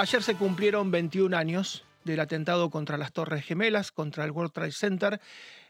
Ayer 0.00 0.22
se 0.22 0.34
cumplieron 0.34 0.90
21 0.90 1.36
años 1.36 1.84
del 2.04 2.20
atentado 2.20 2.70
contra 2.70 2.96
las 2.96 3.12
Torres 3.12 3.44
Gemelas, 3.44 3.92
contra 3.92 4.24
el 4.24 4.30
World 4.30 4.50
Trade 4.50 4.72
Center 4.72 5.20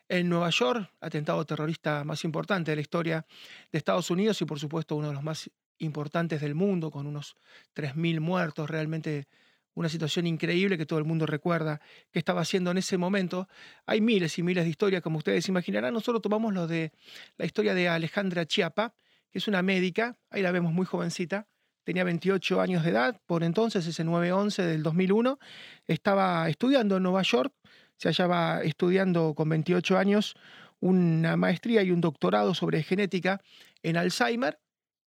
en 0.09 0.29
Nueva 0.29 0.51
York, 0.51 0.89
atentado 1.01 1.45
terrorista 1.45 2.05
más 2.05 2.23
importante 2.23 2.71
de 2.71 2.77
la 2.77 2.81
historia 2.81 3.27
de 3.73 3.79
Estados 3.79 4.09
Unidos 4.09 4.41
y 4.41 4.45
por 4.45 4.61
supuesto 4.61 4.95
uno 4.95 5.09
de 5.09 5.15
los 5.15 5.25
más 5.25 5.51
importantes 5.79 6.41
del 6.41 6.55
mundo, 6.55 6.93
con 6.93 7.09
unos 7.09 7.35
3.000 7.75 8.21
muertos, 8.21 8.71
realmente 8.71 9.27
una 9.75 9.89
situación 9.89 10.29
increíble 10.29 10.79
que 10.79 10.87
todo 10.87 11.01
el 11.01 11.05
mundo 11.07 11.27
recuerda 11.27 11.81
que 12.13 12.21
estaba 12.21 12.43
haciendo 12.43 12.71
en 12.71 12.79
ese 12.79 12.99
momento. 12.99 13.49
Hay 13.85 14.01
miles 14.01 14.39
y 14.39 14.45
miles 14.45 14.63
de 14.63 14.71
historias, 14.71 15.03
como 15.03 15.19
ustedes 15.19 15.49
imaginarán. 15.49 15.93
Nosotros 15.93 16.23
tomamos 16.23 16.55
lo 16.55 16.69
de 16.69 16.93
la 17.37 17.47
historia 17.47 17.75
de 17.75 17.89
Alejandra 17.89 18.47
Chiapa, 18.47 18.95
que 19.33 19.39
es 19.41 19.49
una 19.49 19.61
médica, 19.63 20.17
ahí 20.31 20.41
la 20.41 20.53
vemos 20.53 20.73
muy 20.73 20.87
jovencita, 20.87 21.49
tenía 21.91 22.05
28 22.05 22.61
años 22.61 22.85
de 22.85 22.91
edad, 22.91 23.21
por 23.27 23.43
entonces, 23.43 23.85
ese 23.85 24.05
9-11 24.05 24.65
del 24.65 24.85
2001, 24.85 25.41
estaba 25.89 26.49
estudiando 26.49 26.99
en 26.99 27.03
Nueva 27.03 27.23
York, 27.23 27.53
se 27.97 28.09
hallaba 28.09 28.63
estudiando 28.63 29.35
con 29.35 29.49
28 29.49 29.99
años 29.99 30.37
una 30.79 31.37
maestría 31.37 31.83
y 31.83 31.91
un 31.91 32.01
doctorado 32.01 32.55
sobre 32.55 32.85
genética 32.85 33.41
en 33.83 33.97
Alzheimer, 33.97 34.61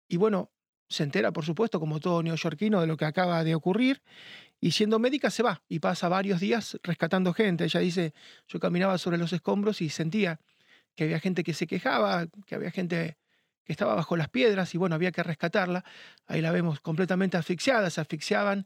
y 0.08 0.18
bueno, 0.18 0.52
se 0.88 1.02
entera, 1.02 1.32
por 1.32 1.46
supuesto, 1.46 1.80
como 1.80 2.00
todo 2.00 2.22
neoyorquino, 2.22 2.80
de 2.80 2.86
lo 2.86 2.96
que 2.96 3.06
acaba 3.06 3.44
de 3.44 3.56
ocurrir, 3.56 4.04
y 4.62 4.70
siendo 4.70 5.00
médica 5.00 5.32
se 5.32 5.42
va 5.42 5.64
y 5.68 5.80
pasa 5.80 6.08
varios 6.10 6.40
días 6.40 6.78
rescatando 6.84 7.34
gente. 7.34 7.64
Ella 7.64 7.80
dice, 7.80 8.14
yo 8.48 8.60
caminaba 8.60 9.00
sobre 9.00 9.18
los 9.18 9.34
escombros 9.34 9.82
y 9.82 9.90
sentía 9.90 10.40
que 10.96 11.06
había 11.06 11.20
gente 11.20 11.44
que 11.44 11.56
se 11.56 11.66
quejaba, 11.66 12.28
que 12.46 12.54
había 12.54 12.70
gente 12.70 13.18
que 13.68 13.74
estaba 13.74 13.96
bajo 13.96 14.16
las 14.16 14.30
piedras 14.30 14.74
y 14.74 14.78
bueno, 14.78 14.96
había 14.96 15.12
que 15.12 15.22
rescatarla. 15.22 15.84
Ahí 16.26 16.42
la 16.42 16.52
vemos 16.52 16.80
completamente 16.80 17.36
asfixiada, 17.36 17.90
se 17.90 18.00
asfixiaban, 18.00 18.66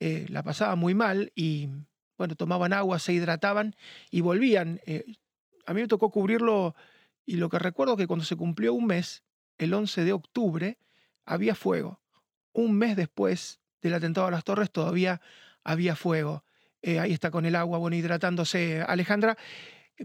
eh, 0.00 0.24
la 0.30 0.42
pasaban 0.42 0.78
muy 0.78 0.94
mal 0.94 1.30
y 1.34 1.68
bueno, 2.16 2.34
tomaban 2.34 2.72
agua, 2.72 2.98
se 2.98 3.12
hidrataban 3.12 3.76
y 4.10 4.22
volvían. 4.22 4.80
Eh, 4.86 5.04
a 5.66 5.74
mí 5.74 5.82
me 5.82 5.88
tocó 5.88 6.10
cubrirlo 6.10 6.74
y 7.26 7.36
lo 7.36 7.50
que 7.50 7.58
recuerdo 7.58 7.92
es 7.92 7.98
que 7.98 8.06
cuando 8.06 8.24
se 8.24 8.34
cumplió 8.34 8.72
un 8.72 8.86
mes, 8.86 9.24
el 9.58 9.74
11 9.74 10.04
de 10.04 10.12
octubre, 10.14 10.78
había 11.26 11.54
fuego. 11.54 12.00
Un 12.54 12.78
mes 12.78 12.96
después 12.96 13.60
del 13.82 13.92
atentado 13.92 14.26
a 14.26 14.30
las 14.30 14.42
torres 14.42 14.70
todavía 14.70 15.20
había 15.62 15.96
fuego. 15.96 16.44
Eh, 16.80 16.98
ahí 16.98 17.12
está 17.12 17.30
con 17.30 17.44
el 17.44 17.56
agua, 17.56 17.76
bueno, 17.76 17.94
hidratándose 17.94 18.80
Alejandra. 18.80 19.36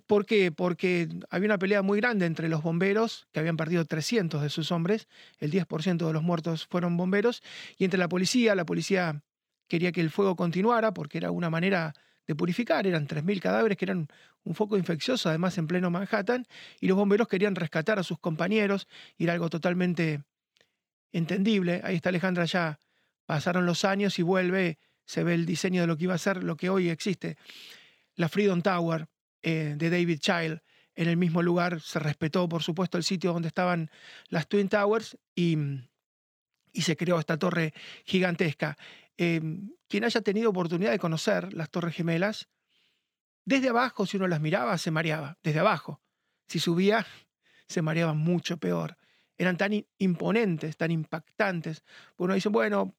¿Por 0.07 0.25
qué? 0.25 0.51
Porque 0.51 1.07
había 1.29 1.47
una 1.47 1.57
pelea 1.57 1.81
muy 1.81 1.99
grande 1.99 2.25
entre 2.25 2.49
los 2.49 2.61
bomberos, 2.61 3.27
que 3.31 3.39
habían 3.39 3.57
perdido 3.57 3.85
300 3.85 4.41
de 4.41 4.49
sus 4.49 4.71
hombres, 4.71 5.07
el 5.39 5.51
10% 5.51 6.07
de 6.07 6.13
los 6.13 6.23
muertos 6.23 6.67
fueron 6.67 6.97
bomberos, 6.97 7.41
y 7.77 7.85
entre 7.85 7.97
la 7.97 8.09
policía, 8.09 8.55
la 8.55 8.65
policía 8.65 9.23
quería 9.67 9.91
que 9.91 10.01
el 10.01 10.09
fuego 10.09 10.35
continuara 10.35 10.93
porque 10.93 11.17
era 11.17 11.31
una 11.31 11.49
manera 11.49 11.93
de 12.27 12.35
purificar, 12.35 12.87
eran 12.87 13.07
3.000 13.07 13.39
cadáveres 13.39 13.77
que 13.77 13.85
eran 13.85 14.07
un 14.43 14.55
foco 14.55 14.77
infeccioso, 14.77 15.29
además 15.29 15.57
en 15.57 15.67
pleno 15.67 15.89
Manhattan, 15.89 16.45
y 16.79 16.87
los 16.87 16.97
bomberos 16.97 17.27
querían 17.27 17.55
rescatar 17.55 17.99
a 17.99 18.03
sus 18.03 18.19
compañeros, 18.19 18.87
y 19.17 19.23
era 19.23 19.33
algo 19.33 19.49
totalmente 19.49 20.23
entendible. 21.11 21.81
Ahí 21.83 21.95
está 21.95 22.09
Alejandra 22.09 22.45
ya, 22.45 22.79
pasaron 23.25 23.65
los 23.65 23.85
años 23.85 24.19
y 24.19 24.23
vuelve, 24.23 24.77
se 25.05 25.23
ve 25.23 25.35
el 25.35 25.45
diseño 25.45 25.81
de 25.81 25.87
lo 25.87 25.97
que 25.97 26.05
iba 26.05 26.15
a 26.15 26.19
ser 26.19 26.43
lo 26.43 26.57
que 26.57 26.69
hoy 26.69 26.89
existe. 26.89 27.37
La 28.15 28.29
Freedom 28.29 28.61
Tower, 28.61 29.07
eh, 29.45 29.75
de 29.77 29.89
David 29.91 30.17
Child. 30.19 30.59
En 30.95 31.07
el 31.07 31.17
mismo 31.17 31.43
lugar 31.43 31.79
se 31.79 31.99
respetó, 31.99 32.49
por 32.49 32.63
supuesto, 32.63 32.97
el 32.97 33.03
sitio 33.03 33.31
donde 33.31 33.47
estaban 33.47 33.91
las 34.29 34.47
Twin 34.47 34.69
Towers 34.69 35.19
y, 35.35 35.55
y 36.73 36.81
se 36.81 36.97
creó 36.97 37.19
esta 37.19 37.37
torre 37.37 37.75
gigantesca. 38.05 38.75
Eh, 39.17 39.39
quien 39.87 40.03
haya 40.03 40.21
tenido 40.21 40.49
oportunidad 40.49 40.89
de 40.89 40.97
conocer 40.97 41.53
las 41.53 41.69
Torres 41.69 41.93
Gemelas, 41.93 42.49
desde 43.45 43.69
abajo, 43.69 44.07
si 44.07 44.17
uno 44.17 44.27
las 44.27 44.41
miraba, 44.41 44.79
se 44.79 44.89
mareaba, 44.89 45.37
desde 45.43 45.59
abajo. 45.59 46.01
Si 46.47 46.57
subía, 46.57 47.05
se 47.67 47.83
mareaba 47.83 48.15
mucho 48.15 48.57
peor. 48.57 48.97
Eran 49.37 49.57
tan 49.57 49.85
imponentes, 49.99 50.75
tan 50.75 50.89
impactantes. 50.89 51.83
Uno 52.17 52.33
dice, 52.33 52.49
bueno, 52.49 52.95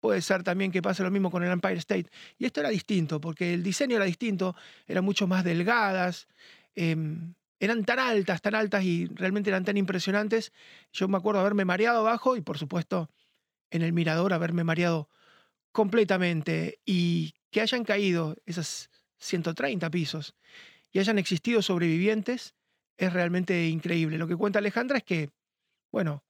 Puede 0.00 0.22
ser 0.22 0.42
también 0.42 0.72
que 0.72 0.82
pase 0.82 1.02
lo 1.02 1.10
mismo 1.10 1.30
con 1.30 1.44
el 1.44 1.50
Empire 1.50 1.76
State. 1.78 2.10
Y 2.38 2.46
esto 2.46 2.60
era 2.60 2.70
distinto, 2.70 3.20
porque 3.20 3.54
el 3.54 3.62
diseño 3.62 3.96
era 3.96 4.06
distinto, 4.06 4.56
eran 4.86 5.04
mucho 5.04 5.26
más 5.26 5.44
delgadas, 5.44 6.26
em, 6.74 7.34
eran 7.58 7.84
tan 7.84 7.98
altas, 7.98 8.40
tan 8.40 8.54
altas 8.54 8.82
y 8.84 9.06
realmente 9.06 9.50
eran 9.50 9.64
tan 9.64 9.76
impresionantes. 9.76 10.52
Yo 10.92 11.08
me 11.08 11.18
acuerdo 11.18 11.40
haberme 11.40 11.66
mareado 11.66 12.00
abajo 12.00 12.36
y 12.36 12.40
por 12.40 12.58
supuesto 12.58 13.10
en 13.70 13.82
el 13.82 13.92
mirador 13.92 14.32
haberme 14.32 14.64
mareado 14.64 15.10
completamente 15.72 16.80
y 16.84 17.34
que 17.50 17.60
hayan 17.60 17.84
caído 17.84 18.36
esas 18.46 18.90
130 19.18 19.90
pisos 19.90 20.34
y 20.92 20.98
hayan 20.98 21.18
existido 21.18 21.62
sobrevivientes 21.62 22.54
es 22.96 23.12
realmente 23.12 23.68
increíble. 23.68 24.18
Lo 24.18 24.26
que 24.26 24.36
cuenta 24.36 24.58
Alejandra 24.58 24.98
es 24.98 25.04
que, 25.04 25.30
bueno, 25.92 26.24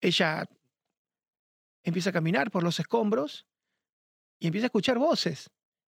ella 0.00 0.46
empieza 1.86 2.10
a 2.10 2.12
caminar 2.12 2.50
por 2.50 2.64
los 2.64 2.80
escombros 2.80 3.46
y 4.40 4.48
empieza 4.48 4.66
a 4.66 4.68
escuchar 4.68 4.98
voces. 4.98 5.50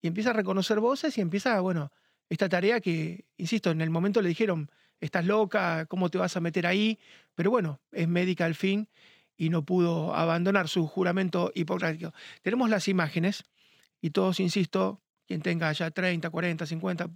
Y 0.02 0.08
empieza 0.08 0.30
a 0.30 0.32
reconocer 0.34 0.80
voces 0.80 1.16
y 1.16 1.20
empieza, 1.20 1.58
bueno, 1.60 1.92
esta 2.28 2.48
tarea 2.48 2.80
que, 2.80 3.24
insisto, 3.36 3.70
en 3.70 3.80
el 3.80 3.90
momento 3.90 4.20
le 4.20 4.28
dijeron, 4.28 4.68
estás 5.00 5.24
loca, 5.24 5.86
¿cómo 5.86 6.10
te 6.10 6.18
vas 6.18 6.36
a 6.36 6.40
meter 6.40 6.66
ahí? 6.66 6.98
Pero 7.36 7.50
bueno, 7.50 7.80
es 7.92 8.08
médica 8.08 8.44
al 8.44 8.56
fin 8.56 8.88
y 9.36 9.48
no 9.48 9.64
pudo 9.64 10.12
abandonar 10.14 10.68
su 10.68 10.88
juramento 10.88 11.52
hipocrático. 11.54 12.12
Tenemos 12.42 12.68
las 12.68 12.88
imágenes 12.88 13.44
y 14.00 14.10
todos, 14.10 14.40
insisto, 14.40 15.00
quien 15.26 15.40
tenga 15.40 15.72
ya 15.72 15.92
30, 15.92 16.28
40, 16.28 16.66
50 16.66 17.10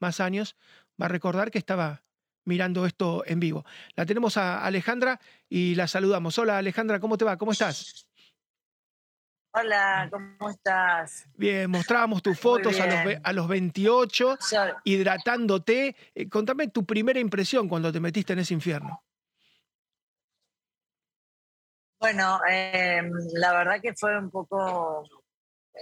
más 0.00 0.18
años, 0.18 0.56
va 1.00 1.06
a 1.06 1.10
recordar 1.10 1.52
que 1.52 1.58
estaba 1.58 2.02
mirando 2.50 2.84
esto 2.84 3.22
en 3.24 3.38
vivo. 3.38 3.64
La 3.94 4.04
tenemos 4.04 4.36
a 4.36 4.64
Alejandra 4.64 5.20
y 5.48 5.76
la 5.76 5.86
saludamos. 5.86 6.36
Hola 6.38 6.58
Alejandra, 6.58 6.98
¿cómo 6.98 7.16
te 7.16 7.24
va? 7.24 7.38
¿Cómo 7.38 7.52
estás? 7.52 8.06
Hola, 9.52 10.08
¿cómo 10.10 10.50
estás? 10.50 11.26
Bien, 11.34 11.70
mostrábamos 11.70 12.22
tus 12.22 12.38
fotos 12.38 12.78
a 12.80 12.86
los, 12.86 13.16
a 13.22 13.32
los 13.32 13.48
28, 13.48 14.38
hidratándote. 14.84 15.96
Eh, 16.14 16.28
contame 16.28 16.68
tu 16.68 16.84
primera 16.84 17.18
impresión 17.18 17.68
cuando 17.68 17.92
te 17.92 18.00
metiste 18.00 18.32
en 18.32 18.40
ese 18.40 18.54
infierno. 18.54 19.02
Bueno, 22.00 22.40
em, 22.48 23.12
la 23.34 23.52
verdad 23.52 23.80
que 23.80 23.94
fue 23.94 24.18
un 24.18 24.30
poco... 24.30 25.04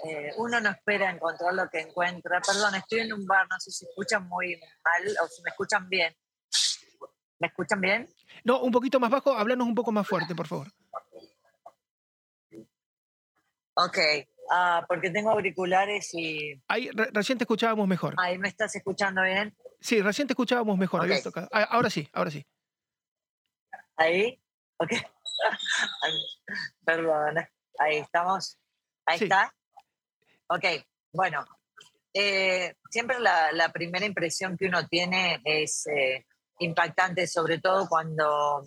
Eh, 0.05 0.33
uno 0.37 0.61
no 0.61 0.71
espera 0.71 1.11
encontrar 1.11 1.55
lo 1.55 1.69
que 1.69 1.81
encuentra. 1.81 2.41
Perdón, 2.41 2.75
estoy 2.75 3.01
en 3.01 3.13
un 3.13 3.27
bar, 3.27 3.47
no 3.51 3.59
sé 3.59 3.71
si 3.71 3.87
escuchan 3.87 4.29
muy 4.29 4.59
mal 4.85 5.17
o 5.23 5.29
si 5.29 5.43
me 5.43 5.51
escuchan 5.51 5.89
bien. 5.89 6.15
¿Me 7.39 7.49
escuchan 7.49 7.81
bien? 7.81 8.09
No, 8.45 8.61
un 8.61 8.73
poquito 8.73 8.99
más 8.99 9.11
bajo, 9.11 9.33
háblanos 9.33 9.67
un 9.67 9.75
poco 9.75 9.93
más 9.93 10.07
fuerte, 10.07 10.35
por 10.35 10.47
favor. 10.47 10.69
Ok, 13.75 13.99
ah, 14.51 14.85
porque 14.89 15.11
tengo 15.11 15.31
auriculares 15.31 16.13
y... 16.15 16.61
Ahí, 16.67 16.91
recién 17.13 17.39
te 17.39 17.45
escuchábamos 17.45 17.87
mejor. 17.87 18.15
Ahí 18.19 18.39
me 18.39 18.49
estás 18.49 18.75
escuchando 18.75 19.23
bien. 19.23 19.57
Sí, 19.81 20.03
recién 20.03 20.27
te 20.27 20.33
escuchábamos 20.33 20.77
mejor. 20.77 21.09
Ah, 21.53 21.69
ahora 21.71 21.89
sí, 21.91 22.09
ahora 22.13 22.31
sí. 22.31 22.45
Ahí, 23.97 24.41
ok. 24.79 24.91
Perdón, 26.85 27.37
ahí 27.79 27.99
estamos. 27.99 28.59
Ahí 29.07 29.19
está. 29.21 29.55
Ok, 30.49 30.65
bueno. 31.13 31.47
Eh, 32.13 32.75
siempre 32.91 33.21
la, 33.21 33.71
primera 33.73 34.05
impresión 34.05 34.57
que 34.57 34.67
uno 34.67 34.87
tiene 34.89 35.41
es 35.45 35.87
eh, 35.87 36.27
impactante, 36.59 37.27
sobre 37.27 37.59
todo 37.59 37.89
cuando 37.89 38.65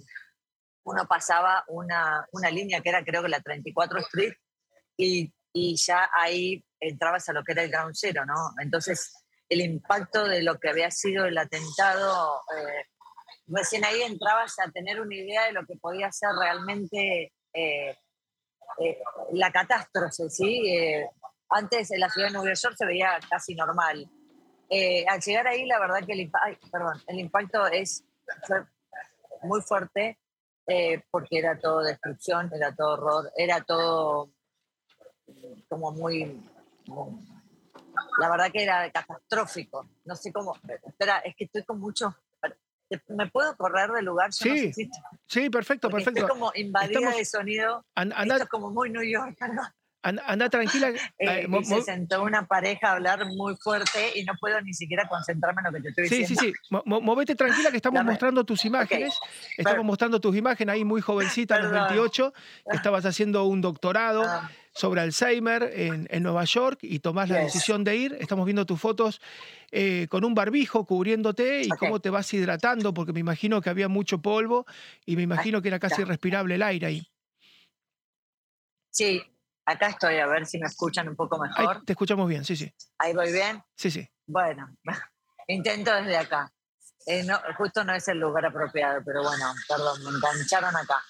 uno 0.84 1.06
pasaba 1.08 1.64
una, 1.68 2.26
una, 2.32 2.50
línea 2.50 2.82
que 2.82 2.90
era 2.90 3.04
creo 3.04 3.22
que 3.22 3.30
la 3.30 3.42
34 3.42 4.00
Street 4.00 4.34
y, 4.98 5.32
y, 5.54 5.76
ya 5.76 6.10
ahí 6.14 6.64
entrabas 6.80 7.30
a 7.30 7.34
lo 7.34 7.44
que 7.44 7.52
era 7.52 7.64
el 7.64 7.70
Ground 7.72 7.96
Zero, 7.96 8.26
¿no? 8.26 8.54
Entonces 8.62 9.14
el 9.50 9.62
impacto 9.62 10.26
de 10.28 10.42
lo 10.42 10.60
que 10.60 10.70
había 10.70 10.90
sido 10.90 11.26
el 11.26 11.38
atentado, 11.38 12.42
eh, 12.58 12.86
recién 13.48 13.84
ahí 13.84 14.02
entrabas 14.02 14.58
a 14.60 14.72
tener 14.72 15.02
una 15.02 15.14
idea 15.14 15.46
de 15.46 15.52
lo 15.52 15.66
que 15.66 15.76
podía 15.76 16.12
ser 16.12 16.30
realmente 16.40 17.34
eh, 17.54 17.96
eh, 18.80 18.98
la 19.34 19.52
catástrofe, 19.52 20.30
¿sí? 20.30 20.64
antes 21.50 21.92
en 21.92 22.00
la 22.00 22.10
ciudad 22.10 22.30
de 22.30 22.34
Nueva 22.34 22.54
York 22.54 22.76
se 22.78 22.86
veía 22.86 23.20
casi 23.30 23.54
normal 23.54 24.10
eh, 24.74 25.06
al 25.06 25.20
llegar 25.20 25.48
ahí, 25.48 25.66
la 25.66 25.80
verdad 25.80 26.00
que 26.06 26.14
el, 26.14 26.32
perdón, 26.72 27.04
el 27.08 27.20
impacto 27.20 27.68
es, 27.68 28.06
fue 28.48 28.64
muy 29.44 29.62
fuerte 29.62 30.18
eh, 30.66 31.04
porque 31.12 31.40
era 31.40 31.60
todo 31.60 31.82
destrucción, 31.82 32.50
era 32.54 32.74
todo 32.74 32.94
horror, 32.94 33.32
era 33.36 33.60
todo 33.60 34.32
como 35.68 35.92
muy, 35.92 36.42
la 38.18 38.30
verdad 38.30 38.50
que 38.50 38.64
era 38.64 38.90
catastrófico. 38.92 39.90
No 40.06 40.16
sé 40.16 40.32
cómo, 40.32 40.56
espera, 40.86 41.18
es 41.20 41.36
que 41.36 41.44
estoy 41.46 41.64
con 41.64 41.80
mucho... 41.80 42.16
¿Me 43.08 43.30
puedo 43.30 43.56
correr 43.58 43.90
del 43.92 44.06
lugar? 44.06 44.32
sí, 44.34 44.72
sí, 45.26 45.50
perfecto, 45.50 45.90
perfecto. 45.90 46.22
Estoy 46.22 46.30
como 46.30 46.52
invadida 46.56 47.12
de 47.12 47.26
sonido. 47.26 47.86
Esto 47.96 48.36
es 48.36 48.50
como 48.50 48.70
muy 48.70 48.90
New 48.90 49.04
York, 49.04 49.38
Anda, 50.04 50.50
tranquila. 50.50 50.92
Eh, 51.20 51.48
y 51.48 51.64
se 51.64 51.82
sentó 51.84 52.24
una 52.24 52.48
pareja 52.48 52.90
a 52.90 52.92
hablar 52.94 53.26
muy 53.28 53.56
fuerte 53.56 54.14
y 54.16 54.24
no 54.24 54.34
puedo 54.40 54.60
ni 54.62 54.74
siquiera 54.74 55.08
concentrarme 55.08 55.62
en 55.62 55.66
lo 55.66 55.72
que 55.72 55.82
te 55.82 55.90
estoy 55.90 56.20
diciendo. 56.20 56.42
Sí, 56.42 56.52
sí, 56.52 56.54
sí. 56.70 56.78
Movete 56.86 57.36
tranquila 57.36 57.70
que 57.70 57.78
estamos 57.78 58.04
mostrando 58.04 58.44
tus 58.44 58.66
imágenes. 58.66 59.18
Estamos 59.58 59.86
mostrando 59.86 60.20
tus 60.20 60.36
imágenes 60.36 60.74
ahí 60.74 60.84
muy 60.84 61.02
jovencita, 61.02 61.56
a 61.56 61.60
los 61.60 61.72
28, 61.72 62.34
que 62.70 62.78
estabas 62.78 63.06
haciendo 63.06 63.46
un 63.46 63.62
doctorado. 63.62 64.24
Ah. 64.24 64.50
sobre 64.74 65.02
Alzheimer 65.02 65.70
en, 65.76 66.24
Nueva 66.24 66.46
York 66.46 66.80
y 66.82 67.00
tomás 67.00 67.28
la 67.28 67.40
decisión 67.40 67.84
de 67.84 67.98
ir. 67.98 68.18
Estamos 68.22 68.46
viendo 68.46 68.66
tus 68.66 68.80
fotos 68.80 69.20
eh, 69.70 70.08
con 70.10 70.24
un 70.24 70.34
barbijo 70.34 70.86
cubriéndote 70.86 71.64
y 71.64 71.68
cómo 71.68 72.00
te 72.00 72.10
vas 72.10 72.34
hidratando, 72.34 72.94
porque 72.94 73.12
me 73.12 73.20
imagino 73.20 73.60
que 73.60 73.70
había 73.70 73.90
mucho 73.90 74.22
polvo 74.22 74.66
y 75.06 75.18
me 75.18 75.24
imagino 75.24 75.62
que 75.62 75.68
era 75.68 75.78
casi 75.78 76.04
irrespirable 76.04 76.56
el 76.56 76.64
aire 76.64 76.88
ahí. 76.88 77.08
Sí, 78.92 79.22
Acá 79.66 79.88
estoy, 79.88 80.18
a 80.18 80.28
ver 80.28 80.46
si 80.46 80.58
me 80.58 80.68
escuchan 80.68 81.08
un 81.08 81.16
poco 81.16 81.38
mejor. 81.40 81.84
te 81.86 81.94
escuchamos 81.94 82.28
bien, 82.28 82.44
sí, 82.44 82.56
sí. 82.56 82.74
¿Ahí 82.98 83.14
voy 83.14 83.32
bien? 83.32 83.62
Sí, 83.76 83.92
sí. 83.92 84.08
Bueno, 84.26 84.68
intento 85.48 85.94
desde 85.94 86.18
acá. 86.18 86.52
Eh, 87.06 87.26
justo 87.58 87.84
no 87.84 87.94
es 87.94 88.08
el 88.08 88.20
lugar 88.20 88.46
apropiado, 88.46 89.02
pero 89.04 89.24
bueno, 89.24 89.54
perdón, 89.68 90.04
me 90.04 90.10
engancharon 90.10 90.76
acá. 90.76 91.02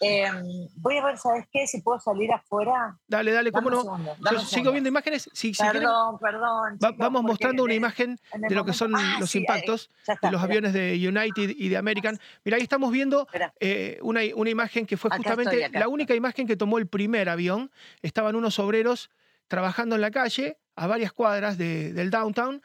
Em, 0.00 0.68
voy 0.76 0.96
a 0.98 1.04
ver, 1.04 1.18
¿sabes 1.18 1.46
qué? 1.52 1.66
Si 1.66 1.80
puedo 1.80 1.98
salir 1.98 2.32
afuera. 2.32 2.96
Dale, 3.06 3.32
dale, 3.32 3.52
¿cómo 3.52 3.70
no? 3.70 4.16
Yo 4.30 4.40
sigo 4.40 4.70
viendo 4.70 4.88
imágenes. 4.88 5.28
perdón, 5.58 6.18
perdón. 6.18 6.78
vamos 6.96 7.22
mostrando 7.22 7.64
una 7.64 7.74
imagen 7.74 8.18
de 8.48 8.54
lo 8.54 8.64
que 8.64 8.72
son 8.72 8.94
ah, 8.94 9.16
los 9.20 9.34
impactos 9.34 9.90
de 10.22 10.30
los 10.30 10.42
aviones 10.42 10.72
de 10.72 10.94
United 10.96 11.54
y 11.56 11.68
de 11.68 11.76
American. 11.76 12.18
Mira, 12.44 12.56
ahí 12.56 12.62
estamos 12.62 12.92
viendo 12.92 13.26
eh, 13.60 13.98
una, 14.02 14.20
una, 14.34 14.50
imagen 14.50 14.86
que 14.86 14.96
fue 14.96 15.10
justamente 15.10 15.68
la 15.70 15.88
única 15.88 16.14
imagen 16.14 16.46
que 16.46 16.56
tomó 16.56 16.78
el 16.78 16.86
primer 16.86 17.28
avión. 17.28 17.70
Estaban 18.02 18.36
unos 18.36 18.58
obreros 18.58 19.10
trabajando 19.48 19.94
en 19.96 20.02
la 20.02 20.10
calle 20.10 20.58
a 20.76 20.86
varias 20.86 21.12
cuadras 21.12 21.58
del 21.58 22.10
downtown 22.10 22.62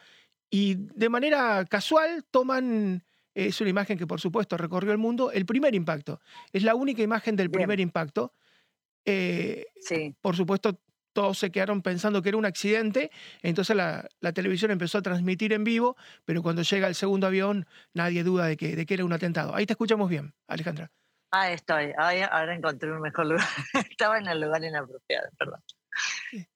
y 0.50 0.76
de 0.76 1.10
manera 1.10 1.66
casual 1.66 2.24
toman 2.30 3.04
es 3.34 3.60
una 3.62 3.70
imagen 3.70 3.98
que, 3.98 4.08
por 4.08 4.22
supuesto, 4.22 4.58
recorrió 4.58 4.92
el 4.92 4.98
mundo. 4.98 5.32
El 5.32 5.46
primer 5.46 5.76
impacto. 5.76 6.22
Es 6.52 6.64
la 6.64 6.76
única 6.76 7.02
imagen 7.02 7.36
del 7.36 7.50
primer 7.50 7.80
impacto. 7.80 8.34
Eh, 9.06 9.66
sí. 9.82 10.16
Por 10.22 10.36
supuesto, 10.36 10.80
todos 11.14 11.38
se 11.38 11.52
quedaron 11.52 11.82
pensando 11.82 12.22
que 12.22 12.30
era 12.30 12.38
un 12.38 12.46
accidente, 12.46 13.12
entonces 13.42 13.76
la, 13.76 14.10
televisión 14.34 14.72
empezó 14.72 14.98
a 14.98 15.02
transmitir 15.02 15.54
en 15.54 15.64
vivo, 15.64 15.96
pero 16.26 16.42
cuando 16.42 16.64
llega 16.64 16.88
el 16.88 16.96
segundo 16.96 17.28
avión 17.28 17.68
nadie 17.94 18.24
duda 18.24 18.48
de 18.48 18.58
que, 18.58 18.76
de 18.76 18.86
que 18.86 18.96
era 18.96 19.06
un 19.06 19.14
atentado. 19.14 19.56
Ahí 19.56 19.66
te 19.66 19.74
escuchamos 19.74 20.10
bien, 20.10 20.34
Alejandra. 20.48 20.92
Ah, 21.32 21.52
estoy. 21.52 21.94
ahora 21.98 22.56
encontré 22.56 22.92
un 22.92 23.02
mejor 23.02 23.26
lugar. 23.28 23.46
Estaba 23.90 24.18
en 24.18 24.28
el 24.28 24.42
lugar 24.42 24.64
inapropiado, 24.64 25.30
perdón. 25.38 25.62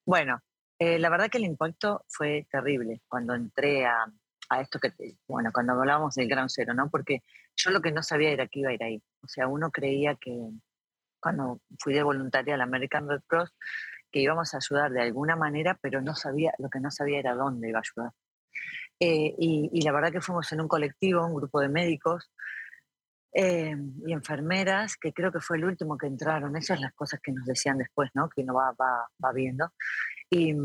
Bueno, 0.06 0.42
eh, 0.80 1.00
la 1.00 1.10
verdad 1.10 1.30
que 1.30 1.40
el 1.40 1.46
impacto 1.46 2.04
fue 2.08 2.48
terrible. 2.52 3.02
Cuando 3.08 3.34
entré 3.34 3.86
a, 3.86 4.06
a 4.50 4.62
esto 4.62 4.80
que, 4.80 4.94
bueno, 5.28 5.52
cuando 5.54 5.74
hablábamos 5.74 6.16
del 6.16 6.28
gran 6.28 6.50
cero, 6.50 6.74
¿no? 6.74 6.90
Porque 6.90 7.24
yo 7.56 7.72
lo 7.72 7.82
que 7.82 7.92
no 7.92 8.04
sabía 8.04 8.32
era 8.32 8.48
que 8.48 8.60
iba 8.60 8.70
a 8.70 8.74
ir 8.74 8.84
ahí. 8.84 9.04
O 9.22 9.28
sea, 9.28 9.48
uno 9.48 9.72
creía 9.72 10.16
que 10.16 10.38
cuando 11.20 11.62
fui 11.80 11.94
de 11.94 12.04
voluntaria 12.04 12.56
al 12.56 12.62
American 12.62 13.10
Red 13.10 13.22
Cross, 13.28 13.54
que 14.12 14.20
íbamos 14.20 14.54
a 14.54 14.58
ayudar 14.58 14.92
de 14.92 15.02
alguna 15.02 15.36
manera, 15.36 15.78
pero 15.82 16.02
no 16.02 16.16
sabía, 16.16 16.54
lo 16.60 16.70
que 16.70 16.80
no 16.80 16.92
sabía 16.92 17.20
era 17.20 17.36
dónde 17.36 17.70
iba 17.70 17.80
a 17.80 17.82
ayudar. 17.82 18.14
Eh, 19.00 19.36
y, 19.38 19.82
la 19.82 19.92
verdad 19.92 20.12
que 20.12 20.22
fuimos 20.22 20.52
en 20.54 20.62
un 20.62 20.68
colectivo, 20.68 21.26
un 21.26 21.36
grupo 21.36 21.60
de 21.60 21.70
médicos 21.70 22.32
eh, 23.34 23.76
y 24.06 24.14
enfermeras, 24.14 24.96
que 24.98 25.14
creo 25.14 25.32
que 25.32 25.40
fue 25.40 25.58
el 25.58 25.66
último 25.66 25.98
que 25.98 26.08
entraron. 26.08 26.56
Esas 26.56 26.78
son 26.78 26.84
las 26.84 26.94
cosas 26.94 27.20
que 27.22 27.32
nos 27.32 27.46
decían 27.46 27.78
después, 27.78 28.10
¿no? 28.14 28.30
Que 28.30 28.42
uno 28.42 28.56
va, 28.56 28.72
va, 28.72 29.08
va 29.24 29.34
viendo. 29.34 29.74
Y, 30.30 30.56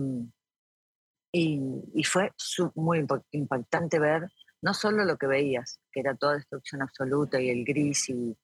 y, 1.33 2.05
fue 2.05 2.31
muy 2.75 3.05
impactante 3.31 3.99
ver 3.99 4.29
no 4.61 4.75
solo 4.75 5.05
lo 5.05 5.17
que 5.17 5.27
veías, 5.27 5.81
que 5.91 6.01
era 6.01 6.15
toda 6.15 6.35
destrucción 6.35 6.83
absoluta 6.83 7.41
y 7.41 7.51
el 7.51 7.65
gris 7.65 8.09
y, 8.11 8.37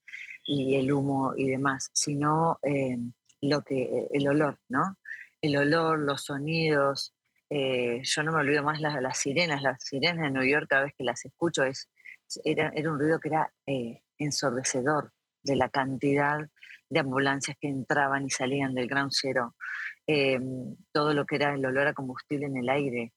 el 0.50 0.90
humo 0.90 1.34
y 1.36 1.50
demás, 1.50 1.90
sino 1.92 2.58
eh, 2.62 2.96
lo 3.42 3.62
que, 3.62 4.08
el 4.10 4.26
olor, 4.28 4.58
¿no? 4.68 4.96
El 5.42 5.58
olor, 5.58 5.98
los 5.98 6.24
sonidos. 6.24 7.14
Eh, 7.50 8.00
yo 8.02 8.22
no 8.22 8.32
me 8.32 8.38
olvido 8.38 8.62
más 8.62 8.80
las, 8.80 9.18
sirenas, 9.18 9.62
las 9.62 9.84
sirenas 9.84 10.22
de 10.22 10.30
New 10.30 10.50
York, 10.50 10.66
cada 10.68 10.84
vez 10.84 10.94
que 10.96 11.04
las 11.04 11.22
escucho, 11.26 11.64
es, 11.64 11.90
era, 12.44 12.72
era 12.74 12.90
un 12.90 12.98
ruido 12.98 13.20
que 13.20 13.28
era 13.28 13.52
eh, 13.66 14.02
ensordecedor 14.16 15.12
de 15.48 15.56
la 15.56 15.68
cantidad 15.68 16.48
de 16.90 17.00
ambulancias 17.00 17.56
que 17.60 17.68
entraban 17.68 18.24
y 18.24 18.30
salían 18.30 18.74
del 18.74 18.86
Gran 18.86 19.10
Cero. 19.10 19.54
Em, 20.06 20.76
todo 20.92 21.12
lo 21.12 21.26
que 21.26 21.36
era 21.36 21.54
el 21.54 21.64
olor 21.66 21.88
a 21.88 21.94
combustible 21.94 22.46
en 22.46 22.56
el 22.56 22.68
aire, 22.68 23.12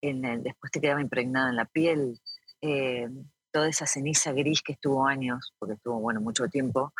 en 0.00 0.24
el, 0.24 0.42
después 0.42 0.70
te 0.70 0.80
quedaba 0.80 1.00
impregnada 1.00 1.50
en 1.50 1.56
la 1.56 1.64
piel, 1.64 2.20
em, 2.60 3.24
toda 3.50 3.68
esa 3.68 3.86
ceniza 3.86 4.32
gris 4.32 4.62
que 4.62 4.72
estuvo 4.72 5.06
años, 5.06 5.52
porque 5.58 5.74
estuvo, 5.74 6.00
bueno, 6.00 6.20
mucho 6.20 6.48
tiempo, 6.48 6.92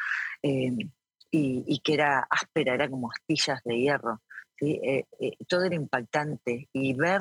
em, 0.43 0.91
y, 1.31 1.81
que 1.85 1.95
era 1.95 2.27
áspera, 2.31 2.75
era 2.75 2.89
como 2.89 3.11
astillas 3.11 3.63
de 3.65 3.79
hierro. 3.79 4.23
Eh, 4.61 5.05
eh, 5.21 5.37
todo 5.47 5.65
era 5.65 5.75
impactante 5.77 6.69
y 6.73 6.95
ver 6.95 7.21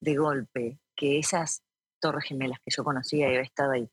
de 0.00 0.16
golpe 0.16 0.78
que 0.96 1.18
esas 1.18 1.62
torres 2.00 2.24
gemelas 2.24 2.58
que 2.64 2.72
yo 2.76 2.82
conocía 2.82 3.26
y 3.26 3.36
había 3.36 3.42
estado 3.42 3.72
ahí, 3.72 3.88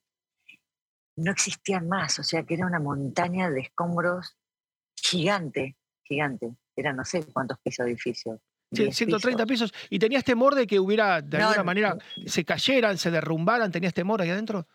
no 1.20 1.32
existían 1.32 1.88
más, 1.88 2.20
o 2.20 2.24
sea 2.24 2.44
que 2.44 2.56
era 2.56 2.66
una 2.66 2.80
montaña 2.80 3.50
de 3.50 3.62
escombros 3.62 4.38
gigante, 4.96 5.78
gigante 6.04 6.56
era 6.80 6.94
no 6.94 7.06
sé 7.06 7.26
cuántos 7.32 7.60
pisos 7.60 7.86
de 7.86 7.92
edificio. 7.92 8.42
Sí, 8.72 8.92
130 8.92 9.46
pisos. 9.46 9.74
¿Y 9.90 9.98
tenías 9.98 10.24
temor 10.24 10.54
de 10.54 10.68
que 10.68 10.80
hubiera, 10.80 11.22
de 11.22 11.38
alguna 11.38 11.64
manera, 11.64 11.98
se 12.26 12.46
cayeran, 12.46 12.98
se 12.98 13.10
derrumbaran? 13.10 13.72
¿Tenías 13.72 13.94
temor 13.94 14.22
ahí 14.22 14.30
adentro? 14.30 14.68